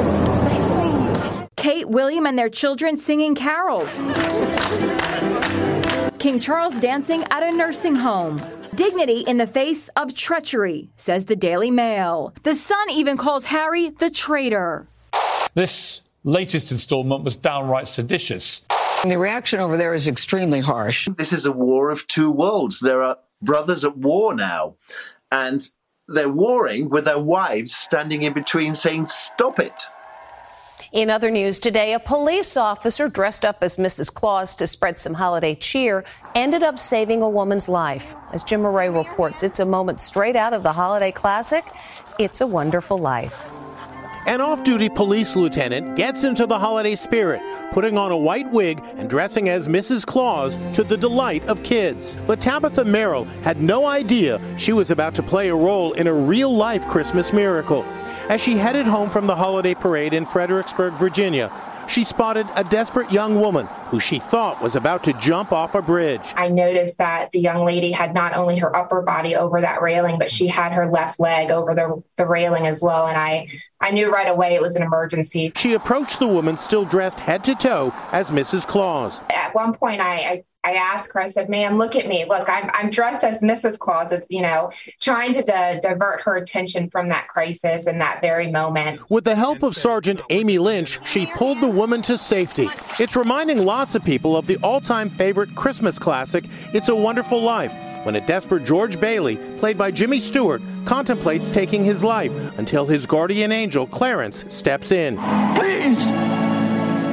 Kate, 1.58 1.90
William, 1.90 2.26
and 2.26 2.38
their 2.38 2.50
children 2.50 2.96
singing 2.96 3.36
carols. 3.36 4.06
King 6.20 6.40
Charles 6.40 6.80
dancing 6.80 7.24
at 7.32 7.44
a 7.44 7.52
nursing 7.52 7.96
home. 7.96 8.40
Dignity 8.76 9.22
in 9.22 9.38
the 9.38 9.48
face 9.48 9.90
of 9.96 10.14
treachery, 10.14 10.92
says 10.98 11.26
the 11.26 11.36
Daily 11.36 11.72
Mail. 11.72 12.34
The 12.44 12.56
Sun 12.56 12.92
even 12.92 13.18
calls 13.18 13.46
Harry 13.46 13.90
the 13.90 14.12
traitor. 14.12 14.88
This 15.56 16.04
latest 16.24 16.72
installment 16.72 17.24
was 17.24 17.36
downright 17.36 17.88
seditious. 17.88 18.62
The 19.04 19.18
reaction 19.18 19.60
over 19.60 19.78
there 19.78 19.94
is 19.94 20.08
extremely 20.08 20.60
harsh. 20.60 21.08
This 21.18 21.34
is 21.34 21.46
a 21.46 21.52
war 21.52 21.90
of 21.90 22.08
two 22.08 22.30
worlds. 22.32 22.80
There 22.80 23.02
are 23.02 23.18
brothers 23.42 23.84
at 23.84 23.98
war 23.98 24.36
now, 24.36 24.76
and 25.32 25.68
they're 26.08 26.30
warring 26.30 26.90
with 26.90 27.06
their 27.06 27.20
wives 27.20 27.76
standing 27.76 28.22
in 28.22 28.34
between 28.34 28.76
saying, 28.76 29.08
Stop 29.08 29.60
it. 29.60 29.88
In 30.94 31.10
other 31.10 31.30
news 31.30 31.60
today, 31.60 31.94
a 31.94 32.00
police 32.00 32.56
officer 32.56 33.10
dressed 33.10 33.44
up 33.44 33.58
as 33.62 33.76
Mrs. 33.76 34.14
Claus 34.14 34.56
to 34.56 34.68
spread 34.68 34.98
some 34.98 35.14
holiday 35.14 35.54
cheer 35.54 36.06
ended 36.34 36.64
up 36.64 36.80
saving 36.80 37.22
a 37.22 37.30
woman's 37.30 37.68
life. 37.68 38.16
As 38.32 38.42
Jim 38.42 38.62
Murray 38.62 38.90
reports, 38.90 39.44
it's 39.44 39.60
a 39.60 39.66
moment 39.66 40.00
straight 40.00 40.38
out 40.38 40.54
of 40.54 40.64
the 40.64 40.72
holiday 40.72 41.12
classic, 41.12 41.66
It's 42.20 42.40
a 42.40 42.48
Wonderful 42.48 42.98
Life. 42.98 43.52
An 44.28 44.40
off 44.40 44.64
duty 44.64 44.88
police 44.88 45.36
lieutenant 45.36 45.98
gets 45.98 46.24
into 46.24 46.46
the 46.46 46.60
holiday 46.60 46.96
spirit, 46.96 47.42
putting 47.74 47.98
on 47.98 48.12
a 48.12 48.18
white 48.18 48.50
wig 48.52 48.82
and 48.96 49.10
dressing 49.10 49.50
as 49.50 49.68
Mrs. 49.68 50.06
Claus 50.06 50.58
to 50.74 50.86
the 50.86 50.98
delight 50.98 51.46
of 51.48 51.64
kids. 51.64 52.16
But 52.26 52.40
Tabitha 52.40 52.86
Merrill 52.86 53.26
had 53.44 53.62
no 53.62 53.86
idea 53.86 54.42
she 54.58 54.72
was 54.72 54.92
about 54.92 55.16
to 55.16 55.24
play 55.24 55.50
a 55.50 55.56
role 55.56 55.94
in 55.94 56.08
a 56.08 56.14
real 56.14 56.54
life 56.54 56.86
Christmas 56.88 57.34
miracle. 57.34 57.86
As 58.30 58.42
she 58.42 58.58
headed 58.58 58.86
home 58.86 59.10
from 59.10 59.26
the 59.26 59.38
holiday 59.38 59.74
parade 59.74 60.14
in 60.14 60.26
Fredericksburg, 60.26 60.94
Virginia, 60.96 61.50
she 61.88 62.04
spotted 62.04 62.46
a 62.58 62.64
desperate 62.66 63.10
young 63.10 63.40
woman 63.40 63.68
who 63.90 64.02
she 64.02 64.20
thought 64.20 64.62
was 64.62 64.76
about 64.76 65.06
to 65.06 65.14
jump 65.14 65.54
off 65.54 65.76
a 65.76 65.82
bridge. 65.82 66.20
I 66.36 66.50
noticed 66.50 66.98
that 66.98 67.32
the 67.32 67.40
young 67.40 67.66
lady 67.66 67.94
had 67.94 68.14
not 68.14 68.36
only 68.36 68.58
her 68.58 68.76
upper 68.76 69.02
body 69.02 69.38
over 69.38 69.62
that 69.62 69.82
railing, 69.82 70.20
but 70.20 70.30
she 70.30 70.48
had 70.48 70.74
her 70.74 70.88
left 70.88 71.22
leg 71.22 71.52
over 71.52 71.74
the, 71.74 72.04
the 72.18 72.26
railing 72.26 72.68
as 72.68 72.84
well. 72.84 73.08
And 73.08 73.16
I, 73.18 73.48
I 73.80 73.92
knew 73.92 74.12
right 74.12 74.28
away 74.28 74.56
it 74.56 74.62
was 74.62 74.76
an 74.76 74.84
emergency. 74.84 75.54
She 75.56 75.74
approached 75.74 76.20
the 76.20 76.28
woman 76.28 76.58
still 76.58 76.84
dressed 76.84 77.22
head 77.22 77.46
to 77.46 77.56
toe 77.56 77.94
as 78.12 78.30
Mrs. 78.30 78.68
Claus. 78.68 79.22
At 79.30 79.56
one 79.56 79.74
point, 79.74 80.02
I, 80.02 80.16
I 80.16 80.44
I 80.68 80.72
asked 80.72 81.14
her, 81.14 81.22
I 81.22 81.28
said, 81.28 81.48
ma'am, 81.50 81.78
look 81.78 81.96
at 81.96 82.08
me. 82.08 82.26
Look, 82.26 82.50
I'm, 82.50 82.70
I'm 82.74 82.90
dressed 82.90 83.24
as 83.24 83.42
Mrs. 83.42 83.80
Claus, 83.80 84.14
you 84.28 84.42
know, 84.42 84.70
trying 85.00 85.32
to 85.34 85.42
di- 85.42 85.80
divert 85.80 86.20
her 86.24 86.36
attention 86.36 86.90
from 86.90 87.08
that 87.08 87.30
crisis 87.30 87.88
in 87.88 88.00
that 88.00 88.20
very 88.20 88.52
moment. 88.52 89.10
With 89.10 89.24
the 89.24 89.36
help 89.38 89.64
of 89.64 89.78
Sergeant 89.78 90.20
Amy 90.30 90.60
Lynch, 90.60 91.00
she 91.06 91.26
pulled 91.26 91.62
the 91.62 91.70
woman 91.70 92.02
to 92.02 92.18
safety. 92.18 92.68
It's 93.00 93.16
reminding 93.16 93.64
lots 93.64 93.96
of 93.96 94.04
people 94.04 94.36
of 94.36 94.46
the 94.46 94.58
all 94.58 94.82
time 94.82 95.10
favorite 95.10 95.56
Christmas 95.56 95.98
classic, 95.98 96.44
It's 96.74 96.90
a 96.90 96.96
Wonderful 96.96 97.42
Life 97.42 97.72
when 98.04 98.16
a 98.16 98.26
desperate 98.26 98.66
George 98.66 99.00
Bailey, 99.00 99.38
played 99.60 99.78
by 99.78 99.92
Jimmy 99.92 100.20
Stewart, 100.20 100.62
contemplates 100.86 101.50
taking 101.50 101.86
his 101.86 102.04
life 102.04 102.32
until 102.58 102.86
his 102.86 103.06
guardian 103.06 103.54
angel, 103.54 103.88
Clarence, 103.88 104.44
steps 104.50 104.92
in. 104.92 105.18
Please! 105.56 106.27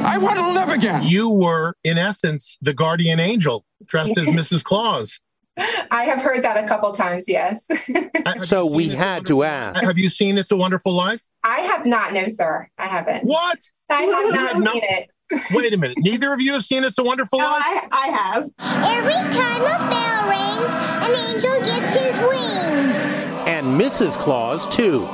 I 0.04 0.18
want 0.18 0.37
to 0.37 0.50
live 0.50 0.68
again. 0.68 1.02
You 1.02 1.30
were, 1.30 1.75
in 1.82 1.99
essence, 1.99 2.58
the 2.61 2.75
guardian 2.75 3.18
angel 3.18 3.64
dressed 3.87 4.18
as 4.18 4.26
Mrs. 4.28 4.62
Claus. 4.62 5.20
I 5.56 6.04
have 6.04 6.20
heard 6.20 6.42
that 6.42 6.62
a 6.62 6.66
couple 6.66 6.92
times, 6.92 7.26
yes. 7.28 7.66
so 8.44 8.66
we 8.66 8.88
had 8.88 9.25
to 9.26 9.44
ask. 9.44 9.82
Have 9.82 9.99
you 9.99 10.08
seen 10.08 10.37
It's 10.37 10.50
a 10.50 10.56
Wonderful 10.56 10.92
Life? 10.92 11.25
I 11.44 11.61
have 11.61 11.87
not, 11.87 12.12
no, 12.12 12.26
sir. 12.26 12.68
I 12.76 12.87
haven't. 12.87 13.23
What? 13.25 13.61
I 13.88 14.02
have 14.02 14.34
not 14.34 14.54
have 14.54 14.73
seen 14.73 14.82
it. 14.82 15.11
Wait 15.52 15.73
a 15.73 15.76
minute. 15.76 15.96
Neither 16.00 16.32
of 16.32 16.40
you 16.40 16.52
have 16.54 16.64
seen 16.64 16.84
It's 16.84 16.99
a 16.99 17.04
Wonderful 17.04 17.38
no, 17.38 17.44
Life? 17.44 17.62
I, 17.64 17.88
I 17.92 18.06
have. 18.08 18.50
Every 18.84 19.12
time 19.32 19.62
a 19.62 19.90
bell 19.90 20.28
rings, 20.28 20.75
an 21.04 21.14
angel 21.30 21.61
gets 21.61 22.04
his 22.04 22.18
wings. 22.18 22.94
And 23.46 23.80
Mrs. 23.80 24.16
Claus, 24.18 24.66
too. 24.66 25.06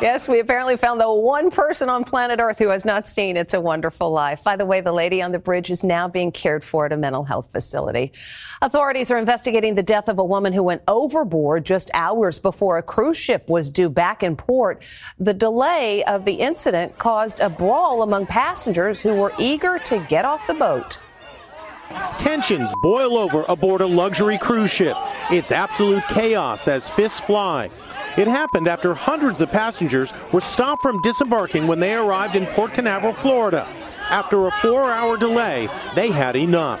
Yes, 0.00 0.28
we 0.28 0.40
apparently 0.40 0.78
found 0.78 0.98
the 0.98 1.12
one 1.12 1.50
person 1.50 1.90
on 1.90 2.04
planet 2.04 2.40
Earth 2.40 2.58
who 2.58 2.70
has 2.70 2.86
not 2.86 3.06
seen 3.06 3.36
It's 3.36 3.52
a 3.52 3.60
Wonderful 3.60 4.10
Life. 4.10 4.42
By 4.42 4.56
the 4.56 4.64
way, 4.64 4.80
the 4.80 4.92
lady 4.92 5.20
on 5.20 5.30
the 5.30 5.38
bridge 5.38 5.70
is 5.70 5.84
now 5.84 6.08
being 6.08 6.32
cared 6.32 6.64
for 6.64 6.86
at 6.86 6.92
a 6.92 6.96
mental 6.96 7.22
health 7.22 7.52
facility. 7.52 8.12
Authorities 8.62 9.10
are 9.10 9.18
investigating 9.18 9.74
the 9.74 9.82
death 9.82 10.08
of 10.08 10.18
a 10.18 10.24
woman 10.24 10.54
who 10.54 10.62
went 10.62 10.80
overboard 10.88 11.66
just 11.66 11.90
hours 11.92 12.38
before 12.38 12.78
a 12.78 12.82
cruise 12.82 13.18
ship 13.18 13.46
was 13.46 13.68
due 13.68 13.90
back 13.90 14.22
in 14.22 14.36
port. 14.36 14.82
The 15.18 15.34
delay 15.34 16.02
of 16.04 16.24
the 16.24 16.34
incident 16.34 16.96
caused 16.96 17.40
a 17.40 17.50
brawl 17.50 18.02
among 18.02 18.24
passengers 18.24 19.02
who 19.02 19.14
were 19.14 19.34
eager 19.38 19.78
to 19.80 19.98
get 20.08 20.24
off 20.24 20.46
the 20.46 20.54
boat. 20.54 20.98
Tensions 22.18 22.70
boil 22.82 23.18
over 23.18 23.44
aboard 23.48 23.82
a 23.82 23.86
luxury 23.86 24.38
cruise 24.38 24.70
ship. 24.70 24.96
It's 25.30 25.52
absolute 25.52 26.04
chaos 26.04 26.68
as 26.68 26.88
fists 26.88 27.20
fly. 27.20 27.68
It 28.16 28.26
happened 28.26 28.66
after 28.66 28.94
hundreds 28.94 29.40
of 29.40 29.50
passengers 29.50 30.12
were 30.32 30.40
stopped 30.40 30.82
from 30.82 31.00
disembarking 31.02 31.66
when 31.66 31.80
they 31.80 31.94
arrived 31.94 32.34
in 32.34 32.46
Port 32.46 32.72
Canaveral, 32.72 33.12
Florida. 33.12 33.66
After 34.10 34.48
a 34.48 34.50
four 34.50 34.90
hour 34.90 35.16
delay, 35.16 35.68
they 35.94 36.10
had 36.10 36.34
enough. 36.34 36.80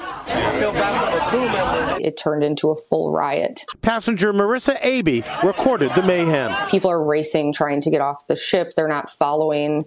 It 2.00 2.16
turned 2.16 2.42
into 2.42 2.70
a 2.70 2.76
full 2.76 3.12
riot. 3.12 3.64
Passenger 3.82 4.32
Marissa 4.32 4.82
Aby 4.82 5.22
recorded 5.44 5.94
the 5.94 6.02
mayhem. 6.02 6.52
People 6.68 6.90
are 6.90 7.02
racing, 7.02 7.52
trying 7.52 7.80
to 7.82 7.90
get 7.90 8.00
off 8.00 8.26
the 8.26 8.34
ship. 8.34 8.74
They're 8.74 8.88
not 8.88 9.08
following 9.08 9.84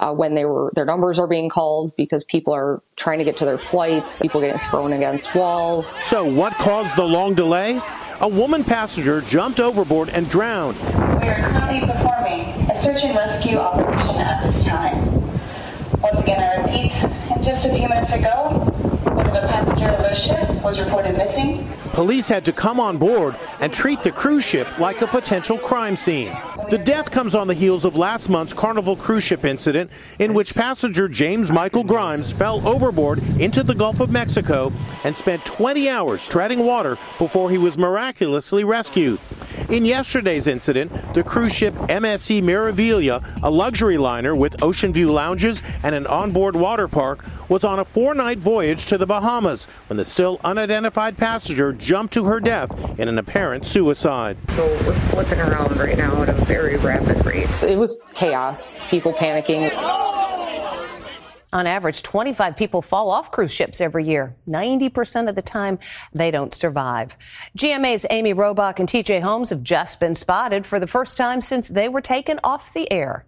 uh, 0.00 0.12
when 0.12 0.34
they 0.34 0.44
were 0.44 0.72
their 0.74 0.84
numbers 0.84 1.20
are 1.20 1.28
being 1.28 1.48
called 1.48 1.94
because 1.94 2.24
people 2.24 2.52
are 2.52 2.82
trying 2.96 3.18
to 3.18 3.24
get 3.24 3.36
to 3.36 3.44
their 3.44 3.58
flights. 3.58 4.20
People 4.20 4.40
getting 4.40 4.58
thrown 4.58 4.92
against 4.92 5.32
walls. 5.34 5.94
So, 6.08 6.24
what 6.24 6.54
caused 6.54 6.96
the 6.96 7.04
long 7.04 7.34
delay? 7.34 7.80
A 8.22 8.28
woman 8.28 8.64
passenger 8.64 9.22
jumped 9.22 9.60
overboard 9.60 10.10
and 10.10 10.28
drowned. 10.28 10.76
We 11.22 11.28
are 11.28 11.40
currently 11.40 11.80
performing 11.80 12.70
a 12.70 12.76
search 12.76 13.02
and 13.02 13.16
rescue 13.16 13.56
operation 13.56 14.16
at 14.16 14.44
this 14.44 14.62
time. 14.62 15.22
Once 16.02 16.20
again, 16.20 16.38
I 16.38 16.56
repeat, 16.60 16.92
and 17.02 17.42
just 17.42 17.64
a 17.64 17.70
few 17.70 17.88
minutes 17.88 18.12
ago, 18.12 18.69
ship 20.20 20.48
was 20.62 20.78
reported 20.80 21.16
missing. 21.16 21.66
Police 21.92 22.28
had 22.28 22.44
to 22.44 22.52
come 22.52 22.78
on 22.78 22.98
board 22.98 23.34
and 23.60 23.72
treat 23.72 24.02
the 24.02 24.12
cruise 24.12 24.44
ship 24.44 24.78
like 24.78 25.00
a 25.00 25.06
potential 25.06 25.58
crime 25.58 25.96
scene. 25.96 26.32
The 26.70 26.78
death 26.78 27.10
comes 27.10 27.34
on 27.34 27.46
the 27.46 27.54
heels 27.54 27.84
of 27.84 27.96
last 27.96 28.28
month's 28.28 28.52
Carnival 28.52 28.96
cruise 28.96 29.24
ship 29.24 29.44
incident 29.44 29.90
in 30.18 30.34
which 30.34 30.54
passenger 30.54 31.08
James 31.08 31.50
Michael 31.50 31.84
Grimes 31.84 32.30
fell 32.30 32.66
overboard 32.66 33.18
into 33.40 33.62
the 33.62 33.74
Gulf 33.74 34.00
of 34.00 34.10
Mexico 34.10 34.72
and 35.04 35.16
spent 35.16 35.44
20 35.44 35.88
hours 35.88 36.26
treading 36.26 36.60
water 36.60 36.98
before 37.18 37.50
he 37.50 37.58
was 37.58 37.76
miraculously 37.76 38.62
rescued. 38.62 39.18
In 39.70 39.84
yesterday's 39.84 40.48
incident, 40.48 40.90
the 41.14 41.22
cruise 41.22 41.52
ship 41.52 41.72
MSC 41.74 42.42
Meraviglia, 42.42 43.22
a 43.40 43.48
luxury 43.48 43.98
liner 43.98 44.34
with 44.34 44.60
ocean 44.64 44.92
view 44.92 45.12
lounges 45.12 45.62
and 45.84 45.94
an 45.94 46.08
onboard 46.08 46.56
water 46.56 46.88
park, 46.88 47.24
was 47.48 47.62
on 47.62 47.78
a 47.78 47.84
four 47.84 48.12
night 48.12 48.38
voyage 48.38 48.86
to 48.86 48.98
the 48.98 49.06
Bahamas 49.06 49.66
when 49.88 49.96
the 49.96 50.04
still 50.04 50.40
unidentified 50.42 51.16
passenger 51.16 51.72
jumped 51.72 52.12
to 52.14 52.24
her 52.24 52.40
death 52.40 52.72
in 52.98 53.06
an 53.06 53.16
apparent 53.16 53.64
suicide. 53.64 54.36
So 54.48 54.66
we're 54.84 54.98
flipping 55.10 55.38
around 55.38 55.76
right 55.76 55.96
now 55.96 56.20
at 56.20 56.28
a 56.28 56.44
very 56.46 56.76
rapid 56.76 57.24
rate. 57.24 57.48
It 57.62 57.78
was 57.78 58.00
chaos, 58.12 58.76
people 58.88 59.12
panicking. 59.12 59.69
On 61.52 61.66
average, 61.66 62.02
25 62.02 62.56
people 62.56 62.80
fall 62.80 63.10
off 63.10 63.32
cruise 63.32 63.52
ships 63.52 63.80
every 63.80 64.04
year. 64.04 64.36
90% 64.48 65.28
of 65.28 65.34
the 65.34 65.42
time, 65.42 65.80
they 66.12 66.30
don't 66.30 66.54
survive. 66.54 67.16
GMA's 67.58 68.06
Amy 68.10 68.34
Robach 68.34 68.78
and 68.78 68.88
TJ 68.88 69.20
Holmes 69.20 69.50
have 69.50 69.62
just 69.62 69.98
been 69.98 70.14
spotted 70.14 70.64
for 70.64 70.78
the 70.78 70.86
first 70.86 71.16
time 71.16 71.40
since 71.40 71.68
they 71.68 71.88
were 71.88 72.00
taken 72.00 72.38
off 72.44 72.72
the 72.72 72.90
air. 72.92 73.26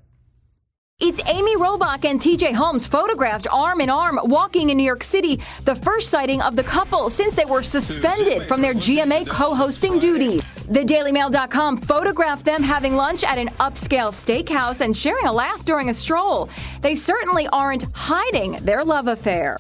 It's 1.05 1.21
Amy 1.27 1.57
Robach 1.57 2.05
and 2.05 2.21
TJ 2.21 2.55
Holmes 2.55 2.87
photographed 2.87 3.49
arm 3.51 3.81
in 3.81 3.91
arm 3.91 4.21
walking 4.23 4.71
in 4.71 4.77
New 4.77 4.85
York 4.85 5.03
City, 5.03 5.41
the 5.65 5.75
first 5.75 6.11
sighting 6.11 6.41
of 6.41 6.55
the 6.55 6.63
couple 6.63 7.11
since 7.11 7.35
they 7.35 7.45
were 7.45 7.65
suspended 7.65 8.47
from 8.47 8.63
their 8.63 8.73
GMA 8.73 9.29
co 9.29 9.53
hosting 9.53 9.99
duties. 9.99 10.43
TheDailyMail.com 10.71 11.79
photographed 11.79 12.45
them 12.45 12.63
having 12.63 12.95
lunch 12.95 13.25
at 13.25 13.37
an 13.37 13.49
upscale 13.59 14.13
steakhouse 14.13 14.81
and 14.81 14.97
sharing 14.97 15.27
a 15.27 15.33
laugh 15.33 15.65
during 15.65 15.89
a 15.89 15.95
stroll. 15.95 16.49
They 16.83 16.95
certainly 16.95 17.49
aren't 17.49 17.87
hiding 17.97 18.53
their 18.59 18.85
love 18.85 19.09
affair. 19.09 19.59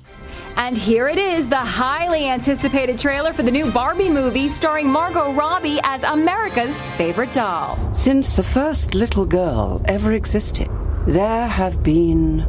And 0.55 0.79
here 0.79 1.09
it 1.09 1.19
is, 1.19 1.49
the 1.49 1.57
highly 1.57 2.29
anticipated 2.29 2.99
trailer 2.99 3.33
for 3.33 3.43
the 3.43 3.51
new 3.51 3.69
Barbie 3.73 4.09
movie 4.09 4.49
starring 4.49 4.89
Margot 4.89 5.33
Robbie 5.33 5.81
as 5.83 6.05
America's 6.05 6.81
favorite 6.97 7.33
doll. 7.33 7.77
Since 7.93 8.37
the 8.37 8.45
first 8.45 8.95
little 8.95 9.27
girl 9.27 9.83
ever 9.87 10.13
existed, 10.13 10.69
there 11.07 11.47
have 11.47 11.83
been 11.83 12.45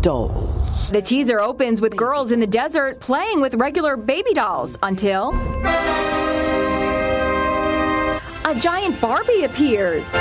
dolls. 0.00 0.90
The 0.90 1.02
teaser 1.02 1.40
opens 1.40 1.80
with 1.80 1.96
girls 1.96 2.32
in 2.32 2.40
the 2.40 2.46
desert 2.46 3.00
playing 3.00 3.40
with 3.40 3.54
regular 3.54 3.96
baby 3.96 4.32
dolls 4.32 4.78
until 4.82 5.30
a 8.44 8.54
giant 8.58 9.00
Barbie 9.00 9.44
appears. 9.44 10.14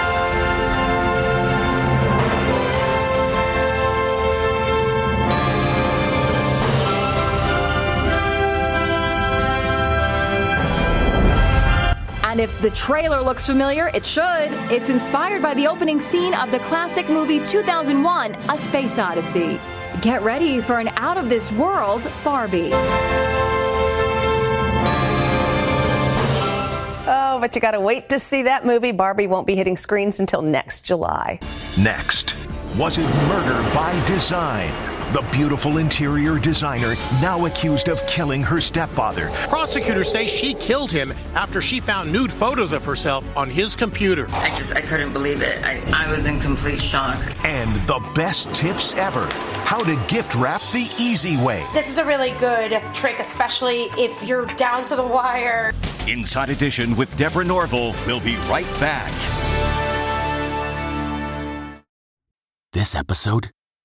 And 12.38 12.44
if 12.44 12.62
the 12.62 12.70
trailer 12.70 13.20
looks 13.20 13.48
familiar, 13.48 13.88
it 13.96 14.06
should. 14.06 14.52
It's 14.70 14.92
inspired 14.92 15.42
by 15.42 15.56
the 15.56 15.66
opening 15.66 16.00
scene 16.00 16.36
of 16.36 16.52
the 16.52 16.60
classic 16.60 17.10
movie 17.10 17.44
2001 17.44 18.36
A 18.36 18.58
Space 18.60 19.00
Odyssey. 19.00 19.60
Get 20.04 20.22
ready 20.22 20.62
for 20.62 20.78
an 20.78 20.90
out 20.90 21.18
of 21.18 21.30
this 21.30 21.52
world 21.54 22.04
Barbie. 22.24 22.70
Oh, 27.10 27.40
but 27.42 27.56
you 27.56 27.62
got 27.62 27.72
to 27.72 27.82
wait 27.82 28.08
to 28.10 28.20
see 28.20 28.44
that 28.44 28.68
movie. 28.68 28.92
Barbie 28.92 29.26
won't 29.26 29.48
be 29.48 29.56
hitting 29.56 29.76
screens 29.76 30.20
until 30.20 30.44
next 30.44 30.82
July. 30.82 31.40
Next, 31.76 32.36
was 32.78 33.00
it 33.00 33.08
murder 33.30 33.74
by 33.74 34.00
design? 34.06 34.97
The 35.14 35.22
beautiful 35.32 35.78
interior 35.78 36.38
designer 36.38 36.94
now 37.22 37.46
accused 37.46 37.88
of 37.88 38.06
killing 38.08 38.44
her 38.44 38.60
stepfather. 38.60 39.30
Prosecutors 39.48 40.12
say 40.12 40.28
she 40.28 40.54
killed 40.54 40.92
him 40.92 41.14
after 41.34 41.62
she 41.62 41.80
found 41.80 42.12
nude 42.12 42.30
photos 42.32 42.74
of 42.74 42.84
herself 42.84 43.26
on 43.38 43.50
his 43.50 43.74
computer. 43.74 44.28
I 44.32 44.50
just, 44.50 44.76
I 44.76 44.82
couldn't 44.82 45.14
believe 45.14 45.42
it. 45.42 45.64
I, 45.64 45.82
I 45.94 46.12
was 46.12 46.26
in 46.26 46.42
complete 46.42 46.82
shock. 46.82 47.18
And 47.46 47.74
the 47.88 48.06
best 48.16 48.54
tips 48.54 48.96
ever 48.96 49.26
how 49.64 49.80
to 49.80 49.96
gift 50.10 50.36
wrap 50.36 50.60
the 50.60 50.94
easy 51.00 51.38
way. 51.38 51.64
This 51.72 51.90
is 51.90 51.98
a 51.98 52.06
really 52.06 52.32
good 52.32 52.82
trick, 52.94 53.18
especially 53.20 53.84
if 53.98 54.22
you're 54.24 54.46
down 54.58 54.86
to 54.88 54.98
the 54.98 55.08
wire. 55.08 55.74
Inside 56.06 56.50
Edition 56.50 56.98
with 56.98 57.16
Deborah 57.16 57.46
Norville. 57.46 57.96
We'll 58.06 58.20
be 58.20 58.36
right 58.50 58.68
back. 58.82 59.14
This 62.74 62.94
episode 62.94 63.52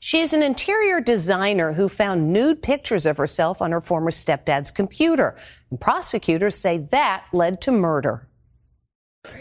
She 0.00 0.20
is 0.20 0.32
an 0.32 0.42
interior 0.42 1.00
designer 1.00 1.72
who 1.72 1.88
found 1.88 2.32
nude 2.32 2.62
pictures 2.62 3.06
of 3.06 3.16
herself 3.16 3.62
on 3.62 3.72
her 3.72 3.80
former 3.80 4.10
stepdad's 4.10 4.70
computer. 4.70 5.36
And 5.70 5.80
prosecutors 5.80 6.56
say 6.56 6.78
that 6.78 7.24
led 7.32 7.60
to 7.62 7.72
murder. 7.72 8.28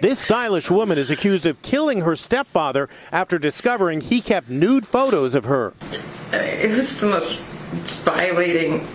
This 0.02 0.20
stylish 0.20 0.72
woman 0.72 0.98
is 0.98 1.12
accused 1.12 1.46
of 1.46 1.62
killing 1.62 2.02
her 2.02 2.16
stepfather 2.16 2.90
after 3.12 3.38
discovering 3.38 4.02
he 4.02 4.22
kept 4.22 4.50
nude 4.50 4.88
photos 4.88 5.36
of 5.36 5.46
her. 5.46 5.74
It 6.34 6.72
was 6.72 6.98
the 6.98 7.08
most 7.08 7.38
violating, 8.04 8.88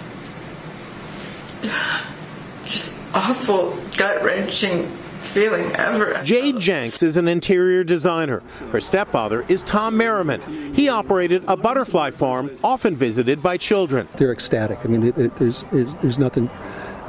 just 2.64 2.92
awful, 3.14 3.76
gut 3.96 4.22
wrenching 4.22 4.90
feeling 5.30 5.74
ever. 5.76 6.22
Jade 6.24 6.56
Janks 6.56 7.02
is 7.02 7.16
an 7.16 7.28
interior 7.28 7.84
designer. 7.84 8.42
Her 8.72 8.80
stepfather 8.80 9.44
is 9.48 9.62
Tom 9.62 9.96
Merriman. 9.96 10.74
He 10.74 10.88
operated 10.88 11.44
a 11.46 11.56
butterfly 11.56 12.10
farm 12.10 12.50
often 12.64 12.96
visited 12.96 13.42
by 13.42 13.56
children. 13.56 14.08
They're 14.16 14.32
ecstatic. 14.32 14.80
I 14.84 14.88
mean, 14.88 15.06
it, 15.06 15.18
it, 15.18 15.36
there's, 15.36 15.64
there's, 15.72 15.94
there's 15.96 16.18
nothing. 16.18 16.50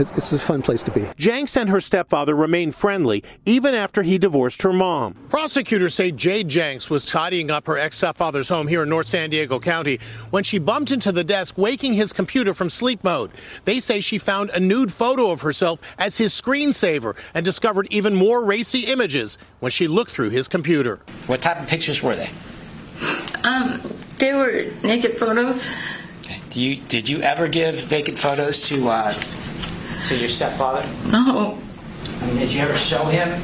It's, 0.02 0.12
it's 0.18 0.32
a 0.32 0.40
fun 0.40 0.64
place 0.64 0.82
to 0.84 0.92
be. 0.92 1.02
Janks 1.02 1.56
and 1.56 1.70
her 1.70 1.80
stepfather 1.80 2.36
remained 2.36 2.76
friendly 2.76 3.24
even 3.46 3.76
after 3.76 4.02
he 4.02 4.18
divorced 4.18 4.64
her 4.64 4.74
mom. 4.74 5.14
Prosecutors 5.30 5.94
say 5.94 6.12
Jade 6.12 6.50
Janks 6.50 6.90
was 6.90 7.06
tidying 7.06 7.52
up 7.52 7.68
her 7.68 7.78
ex 7.78 7.98
stepfather's 7.98 8.50
home 8.50 8.68
here 8.68 8.84
in 8.84 8.90
North 8.90 9.08
San 9.08 9.30
Diego 9.30 9.60
County 9.60 10.00
when 10.32 10.44
she 10.44 10.58
bumped 10.58 10.92
into 10.92 11.12
the 11.12 11.24
desk, 11.24 11.56
waking 11.56 11.94
his 11.94 12.14
computer 12.14 12.54
from 12.56 12.70
sleep 12.70 13.04
mode. 13.04 13.30
They 13.66 13.80
say 13.80 14.00
she 14.00 14.18
found 14.18 14.50
a 14.50 14.60
nude 14.60 14.92
photo 14.92 15.30
of 15.30 15.42
herself 15.42 15.80
as 16.00 16.18
his 16.18 16.34
screensaver 16.34 17.16
and 17.36 17.46
discovered 17.46 17.88
even 17.92 18.16
more 18.16 18.44
racy 18.44 18.86
images 18.86 19.38
when 19.60 19.72
she 19.72 19.88
looked 19.88 20.12
through 20.12 20.32
his 20.32 20.48
computer. 20.48 21.00
What 21.28 21.44
type 21.44 21.60
of 21.62 21.68
pictures 21.68 22.02
were 22.02 22.16
they? 22.16 22.32
Um, 23.44 23.82
they 24.18 24.34
were 24.34 24.66
naked 24.84 25.18
photos. 25.20 25.68
Do 26.50 26.60
you 26.60 26.78
did 26.78 27.08
you 27.08 27.22
ever 27.22 27.48
give 27.48 27.90
naked 27.90 28.20
photos 28.20 28.62
to 28.68 28.90
uh, 28.90 29.14
to 30.12 30.17
your 30.17 30.30
stepfather? 30.30 30.88
No. 31.10 31.58
I 32.21 32.28
mean, 32.28 32.38
did 32.38 32.52
you 32.52 32.60
ever 32.62 32.78
show 32.78 33.06
him 33.06 33.41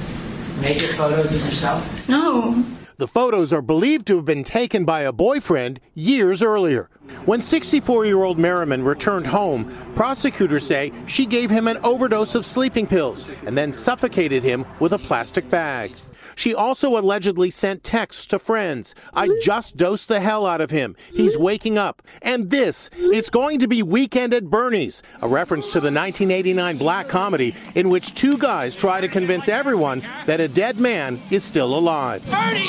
naked 0.60 0.96
photos 0.96 1.34
of 1.36 1.46
yourself? 1.46 2.10
No. 2.10 2.64
The 2.98 3.08
photos 3.08 3.54
are 3.54 3.62
believed 3.62 4.08
to 4.08 4.18
have 4.18 4.26
been 4.26 4.44
taken 4.44 4.84
by 4.84 5.02
a 5.02 5.12
boyfriend 5.12 5.80
years 5.94 6.42
earlier. 6.42 6.90
When 7.26 7.42
64 7.42 8.06
year 8.06 8.24
old 8.24 8.38
Merriman 8.38 8.84
returned 8.84 9.28
home, 9.28 9.72
prosecutors 9.96 10.66
say 10.66 10.92
she 11.06 11.26
gave 11.26 11.50
him 11.50 11.68
an 11.68 11.78
overdose 11.84 12.36
of 12.36 12.46
sleeping 12.46 12.88
pills 12.88 13.30
and 13.46 13.58
then 13.58 13.72
suffocated 13.72 14.44
him 14.44 14.66
with 14.80 14.94
a 14.94 14.98
plastic 14.98 15.50
bag. 15.50 15.96
She 16.38 16.54
also 16.54 16.98
allegedly 16.98 17.50
sent 17.50 17.84
texts 17.84 18.28
to 18.28 18.38
friends. 18.38 18.94
I 19.12 19.28
mm-hmm. 19.28 19.40
just 19.42 19.76
dosed 19.76 20.08
the 20.08 20.20
hell 20.20 20.46
out 20.46 20.62
of 20.62 20.70
him. 20.70 20.96
He's 21.12 21.34
mm-hmm. 21.34 21.44
waking 21.44 21.78
up. 21.80 22.04
And 22.22 22.52
this, 22.52 22.90
mm-hmm. 22.90 23.14
it's 23.14 23.32
going 23.32 23.58
to 23.60 23.68
be 23.68 23.82
Weekend 23.82 24.36
at 24.36 24.46
Bernie's, 24.46 25.02
a 25.24 25.28
reference 25.28 25.66
to 25.74 25.80
the 25.80 25.88
1989 25.88 26.78
black 26.78 27.08
comedy 27.08 27.56
in 27.74 27.90
which 27.90 28.14
two 28.14 28.38
guys 28.38 28.76
try 28.76 29.02
to 29.02 29.08
convince 29.08 29.50
everyone 29.50 30.04
that 30.28 30.40
a 30.40 30.48
dead 30.48 30.80
man 30.80 31.20
is 31.32 31.44
still 31.44 31.76
alive. 31.76 32.24
Bernie! 32.30 32.68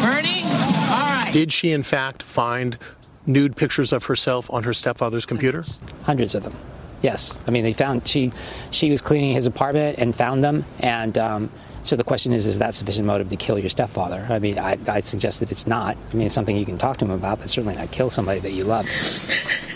Bernie? 0.00 0.42
All 0.90 1.06
right. 1.06 1.30
Did 1.30 1.52
she, 1.52 1.72
in 1.72 1.82
fact, 1.82 2.22
find 2.22 2.78
nude 3.26 3.56
pictures 3.56 3.92
of 3.92 4.04
herself 4.04 4.50
on 4.50 4.64
her 4.64 4.72
stepfather's 4.72 5.26
computer? 5.26 5.64
Hundreds 6.04 6.34
of 6.34 6.44
them. 6.44 6.54
Yes, 7.02 7.34
I 7.46 7.50
mean 7.50 7.64
they 7.64 7.72
found 7.72 8.06
she 8.06 8.30
she 8.70 8.90
was 8.90 9.00
cleaning 9.00 9.34
his 9.34 9.46
apartment 9.46 9.98
and 9.98 10.14
found 10.14 10.44
them, 10.44 10.66
and 10.80 11.16
um, 11.16 11.50
so 11.82 11.96
the 11.96 12.04
question 12.04 12.32
is, 12.32 12.46
is 12.46 12.58
that 12.58 12.74
sufficient 12.74 13.06
motive 13.06 13.28
to 13.30 13.36
kill 13.36 13.58
your 13.58 13.70
stepfather? 13.70 14.26
I 14.28 14.38
mean, 14.38 14.58
I, 14.58 14.78
I 14.86 15.00
suggest 15.00 15.40
that 15.40 15.50
it's 15.50 15.66
not. 15.66 15.96
I 16.10 16.14
mean, 16.14 16.26
it's 16.26 16.34
something 16.34 16.56
you 16.56 16.66
can 16.66 16.78
talk 16.78 16.98
to 16.98 17.04
him 17.04 17.10
about, 17.10 17.38
but 17.38 17.48
certainly 17.48 17.76
not 17.76 17.90
kill 17.90 18.10
somebody 18.10 18.40
that 18.40 18.52
you 18.52 18.64
love. 18.64 18.86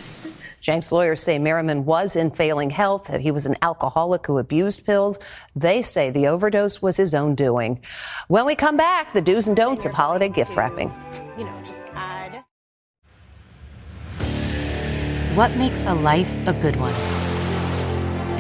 Janks 0.65 0.93
lawyers 0.93 1.23
say 1.23 1.39
Merriman 1.39 1.85
was 1.85 2.17
in 2.17 2.31
failing 2.31 2.71
health, 2.71 3.09
that 3.09 3.21
he 3.21 3.31
was 3.31 3.45
an 3.45 3.55
alcoholic 3.61 4.27
who 4.27 4.39
abused 4.39 4.87
pills. 4.87 5.19
They 5.55 5.83
say 5.83 6.11
the 6.11 6.29
overdose 6.29 6.81
was 6.81 6.97
his 6.97 7.15
own 7.15 7.35
doing. 7.35 7.81
When 8.29 8.47
we 8.47 8.55
come 8.55 8.79
back, 8.79 9.13
the 9.13 9.21
do's 9.21 9.47
and 9.47 9.57
don'ts 9.57 9.85
of 9.85 9.93
holiday 9.93 10.31
gift 10.31 10.57
wrapping. 10.57 10.91
You 11.37 11.45
know, 11.45 11.63
just 11.67 11.83
add. 11.93 12.45
What 15.37 15.55
makes 15.57 15.85
a 15.85 15.93
life 15.93 16.35
a 16.47 16.55
good 16.55 16.77
one? 16.77 16.95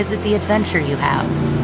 Is 0.01 0.11
it 0.11 0.23
the 0.23 0.35
adventure 0.35 0.81
you 0.81 0.97
have? 0.97 1.64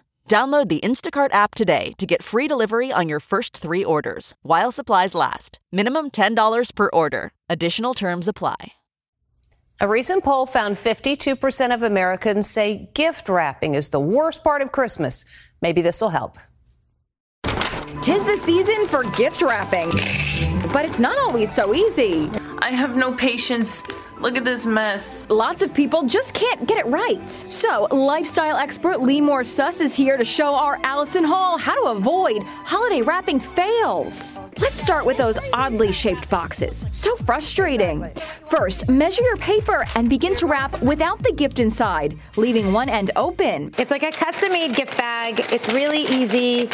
Download 0.31 0.69
the 0.69 0.79
Instacart 0.79 1.33
app 1.33 1.55
today 1.55 1.91
to 1.97 2.05
get 2.05 2.23
free 2.23 2.47
delivery 2.47 2.89
on 2.89 3.09
your 3.09 3.19
first 3.19 3.57
three 3.57 3.83
orders 3.83 4.33
while 4.43 4.71
supplies 4.71 5.13
last. 5.13 5.59
Minimum 5.73 6.11
$10 6.11 6.73
per 6.73 6.89
order. 6.93 7.33
Additional 7.49 7.93
terms 7.93 8.29
apply. 8.29 8.71
A 9.81 9.89
recent 9.89 10.23
poll 10.23 10.45
found 10.45 10.77
52% 10.77 11.73
of 11.73 11.83
Americans 11.83 12.49
say 12.49 12.89
gift 12.93 13.27
wrapping 13.27 13.75
is 13.75 13.89
the 13.89 13.99
worst 13.99 14.41
part 14.41 14.61
of 14.61 14.71
Christmas. 14.71 15.25
Maybe 15.61 15.81
this 15.81 15.99
will 15.99 16.11
help. 16.11 16.37
Tis 18.01 18.23
the 18.23 18.37
season 18.37 18.87
for 18.87 19.03
gift 19.11 19.41
wrapping, 19.41 19.89
but 20.71 20.85
it's 20.85 20.99
not 20.99 21.17
always 21.17 21.53
so 21.53 21.75
easy. 21.75 22.29
I 22.59 22.71
have 22.71 22.95
no 22.95 23.13
patience. 23.13 23.83
Look 24.21 24.37
at 24.37 24.45
this 24.45 24.67
mess. 24.67 25.27
Lots 25.31 25.63
of 25.63 25.73
people 25.73 26.03
just 26.03 26.35
can't 26.35 26.67
get 26.67 26.77
it 26.77 26.85
right. 26.85 27.27
So, 27.27 27.87
lifestyle 27.89 28.55
expert 28.55 28.97
Limor 28.97 29.43
Suss 29.43 29.81
is 29.81 29.95
here 29.95 30.15
to 30.15 30.23
show 30.23 30.53
our 30.53 30.79
Allison 30.83 31.23
Hall 31.23 31.57
how 31.57 31.73
to 31.73 31.97
avoid 31.97 32.43
holiday 32.43 33.01
wrapping 33.01 33.39
fails. 33.39 34.39
Let's 34.59 34.79
start 34.79 35.07
with 35.07 35.17
those 35.17 35.39
oddly 35.53 35.91
shaped 35.91 36.29
boxes. 36.29 36.85
So 36.91 37.15
frustrating. 37.15 38.11
First, 38.47 38.87
measure 38.89 39.23
your 39.23 39.37
paper 39.37 39.87
and 39.95 40.07
begin 40.07 40.35
to 40.35 40.45
wrap 40.45 40.79
without 40.83 41.23
the 41.23 41.33
gift 41.33 41.57
inside, 41.57 42.15
leaving 42.37 42.71
one 42.73 42.89
end 42.89 43.09
open. 43.15 43.73
It's 43.79 43.89
like 43.89 44.03
a 44.03 44.11
custom 44.11 44.51
made 44.51 44.75
gift 44.75 44.95
bag. 44.99 45.39
It's 45.51 45.73
really 45.73 46.01
easy 46.01 46.69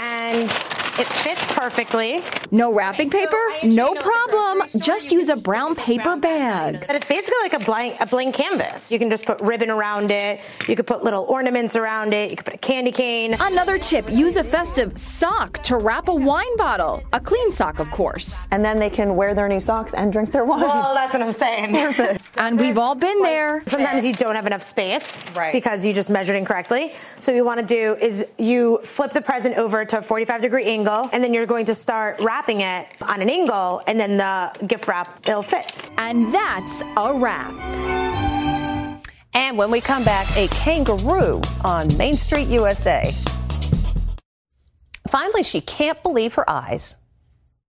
and 0.00 0.48
it 0.98 1.06
fits 1.06 1.46
perfectly. 1.46 2.22
No 2.50 2.72
wrapping 2.72 3.08
paper? 3.08 3.40
No 3.62 3.94
problem. 3.94 4.68
Just 4.78 5.10
use 5.10 5.28
a 5.28 5.36
brown 5.36 5.74
paper 5.74 6.16
bag. 6.16 6.84
But 6.86 6.96
it's 6.96 7.06
basically 7.06 7.38
like 7.42 7.54
a 7.54 7.60
blank 7.60 7.96
a 8.00 8.06
blank 8.06 8.34
canvas. 8.34 8.92
You 8.92 8.98
can 8.98 9.08
just 9.08 9.24
put 9.24 9.40
ribbon 9.40 9.70
around 9.70 10.10
it. 10.10 10.40
You 10.68 10.76
could 10.76 10.86
put 10.86 11.02
little 11.02 11.24
ornaments 11.24 11.76
around 11.76 12.12
it. 12.12 12.30
You 12.30 12.36
could 12.36 12.44
put 12.44 12.54
a 12.54 12.58
candy 12.58 12.92
cane. 12.92 13.36
Another 13.40 13.78
tip, 13.78 14.10
use 14.10 14.36
a 14.36 14.44
festive 14.44 14.98
sock 14.98 15.62
to 15.64 15.76
wrap 15.76 16.08
a 16.08 16.14
wine 16.14 16.56
bottle. 16.56 17.02
A 17.12 17.20
clean 17.20 17.52
sock, 17.52 17.78
of 17.78 17.90
course. 17.90 18.46
And 18.50 18.64
then 18.64 18.76
they 18.76 18.90
can 18.90 19.16
wear 19.16 19.34
their 19.34 19.48
new 19.48 19.60
socks 19.60 19.94
and 19.94 20.12
drink 20.12 20.32
their 20.32 20.44
wine. 20.44 20.60
Well, 20.60 20.94
that's 20.94 21.14
what 21.14 21.22
I'm 21.22 21.32
saying. 21.32 21.72
Perfect. 21.72 22.38
And 22.38 22.58
we've 22.58 22.78
all 22.78 22.94
been 22.94 23.22
there. 23.22 23.62
Sometimes 23.66 24.04
you 24.04 24.12
don't 24.12 24.34
have 24.34 24.46
enough 24.46 24.62
space 24.62 25.34
right. 25.34 25.52
because 25.52 25.86
you 25.86 25.92
just 25.92 26.10
measured 26.10 26.36
incorrectly. 26.36 26.92
So 27.18 27.32
what 27.32 27.36
you 27.36 27.44
want 27.44 27.60
to 27.60 27.66
do 27.66 27.96
is 28.00 28.26
you 28.38 28.80
flip 28.84 29.12
the 29.12 29.22
present 29.22 29.56
over 29.56 29.84
to 29.84 29.98
a 29.98 30.02
45 30.02 30.42
degree 30.42 30.64
angle, 30.64 30.81
and 30.90 31.22
then 31.22 31.32
you're 31.32 31.46
going 31.46 31.64
to 31.66 31.74
start 31.74 32.20
wrapping 32.20 32.60
it 32.60 32.86
on 33.02 33.22
an 33.22 33.30
angle, 33.30 33.82
and 33.86 33.98
then 33.98 34.16
the 34.16 34.66
gift 34.66 34.88
wrap 34.88 35.20
it'll 35.28 35.42
fit. 35.42 35.90
And 35.98 36.32
that's 36.32 36.82
a 36.96 37.12
wrap. 37.14 37.52
And 39.34 39.56
when 39.56 39.70
we 39.70 39.80
come 39.80 40.04
back, 40.04 40.26
a 40.36 40.48
kangaroo 40.48 41.40
on 41.64 41.94
Main 41.96 42.16
Street, 42.16 42.48
USA. 42.48 43.12
Finally, 45.08 45.42
she 45.42 45.60
can't 45.60 46.02
believe 46.02 46.34
her 46.34 46.48
eyes. 46.48 46.96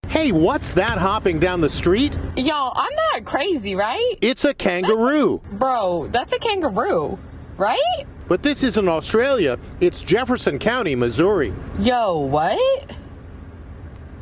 Hey, 0.08 0.32
what's 0.32 0.72
that 0.74 0.98
hopping 0.98 1.40
down 1.40 1.62
the 1.62 1.70
street? 1.70 2.18
Yo, 2.36 2.72
I'm 2.76 2.96
not 3.14 3.26
crazy, 3.26 3.76
right? 3.76 4.16
It's 4.22 4.46
a 4.46 4.54
kangaroo. 4.54 5.42
Bro, 5.54 6.10
that's 6.12 6.34
a 6.34 6.40
kangaroo, 6.40 7.18
right? 7.58 8.06
But 8.28 8.44
this 8.44 8.64
isn't 8.64 8.88
Australia, 8.88 9.58
it's 9.80 10.02
Jefferson 10.02 10.60
County, 10.60 10.96
Missouri. 10.96 11.54
Yo, 11.80 12.18
what? 12.20 12.92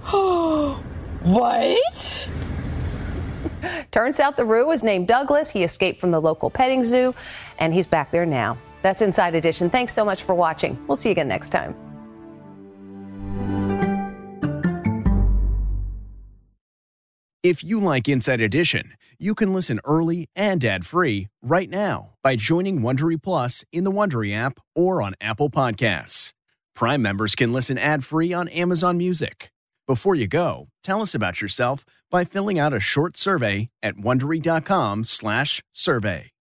what? 1.23 2.27
Turns 3.91 4.19
out 4.19 4.37
the 4.37 4.45
Roo 4.45 4.71
is 4.71 4.83
named 4.83 5.07
Douglas. 5.07 5.49
He 5.49 5.63
escaped 5.63 5.99
from 5.99 6.11
the 6.11 6.21
local 6.21 6.49
petting 6.49 6.83
zoo, 6.83 7.13
and 7.59 7.73
he's 7.73 7.87
back 7.87 8.11
there 8.11 8.25
now. 8.25 8.57
That's 8.81 9.01
Inside 9.01 9.35
Edition. 9.35 9.69
Thanks 9.69 9.93
so 9.93 10.03
much 10.03 10.23
for 10.23 10.33
watching. 10.33 10.79
We'll 10.87 10.97
see 10.97 11.09
you 11.09 11.11
again 11.11 11.27
next 11.27 11.49
time. 11.49 11.75
If 17.43 17.63
you 17.63 17.79
like 17.79 18.07
Inside 18.07 18.39
Edition, 18.39 18.93
you 19.19 19.33
can 19.35 19.53
listen 19.53 19.79
early 19.83 20.29
and 20.35 20.63
ad-free 20.63 21.27
right 21.41 21.69
now 21.69 22.11
by 22.23 22.35
joining 22.35 22.81
Wondery 22.81 23.21
Plus 23.21 23.63
in 23.71 23.83
the 23.83 23.91
Wondery 23.91 24.35
app 24.35 24.59
or 24.75 25.01
on 25.01 25.15
Apple 25.19 25.49
Podcasts. 25.49 26.33
Prime 26.75 27.01
members 27.01 27.35
can 27.35 27.51
listen 27.51 27.77
ad-free 27.77 28.31
on 28.31 28.47
Amazon 28.49 28.97
Music. 28.97 29.51
Before 29.91 30.15
you 30.15 30.25
go, 30.25 30.69
tell 30.85 31.01
us 31.01 31.13
about 31.13 31.41
yourself 31.41 31.83
by 32.09 32.23
filling 32.23 32.57
out 32.57 32.71
a 32.71 32.79
short 32.79 33.17
survey 33.17 33.67
at 33.83 33.97
wondery.com/survey. 33.97 36.31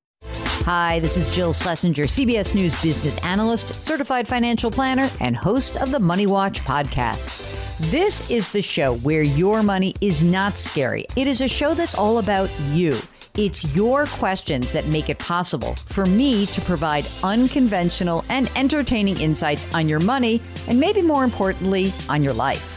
Hi, 0.66 1.00
this 1.00 1.16
is 1.16 1.28
Jill 1.30 1.52
Schlesinger, 1.52 2.04
CBS 2.04 2.54
News 2.54 2.80
business 2.80 3.18
analyst, 3.24 3.74
certified 3.82 4.28
financial 4.28 4.70
planner, 4.70 5.10
and 5.18 5.36
host 5.36 5.76
of 5.78 5.90
the 5.90 5.98
Money 5.98 6.28
Watch 6.28 6.60
podcast. 6.60 7.44
This 7.90 8.30
is 8.30 8.50
the 8.50 8.62
show 8.62 8.98
where 8.98 9.22
your 9.22 9.64
money 9.64 9.94
is 10.00 10.22
not 10.22 10.56
scary. 10.56 11.06
It 11.16 11.26
is 11.26 11.40
a 11.40 11.48
show 11.48 11.74
that's 11.74 11.96
all 11.96 12.18
about 12.18 12.50
you. 12.68 12.96
It's 13.36 13.74
your 13.74 14.06
questions 14.06 14.70
that 14.70 14.86
make 14.86 15.08
it 15.08 15.18
possible 15.18 15.74
for 15.74 16.06
me 16.06 16.46
to 16.46 16.60
provide 16.60 17.04
unconventional 17.24 18.24
and 18.28 18.48
entertaining 18.54 19.20
insights 19.20 19.74
on 19.74 19.88
your 19.88 19.98
money, 19.98 20.40
and 20.68 20.78
maybe 20.78 21.02
more 21.02 21.24
importantly, 21.24 21.92
on 22.08 22.22
your 22.22 22.34
life. 22.34 22.76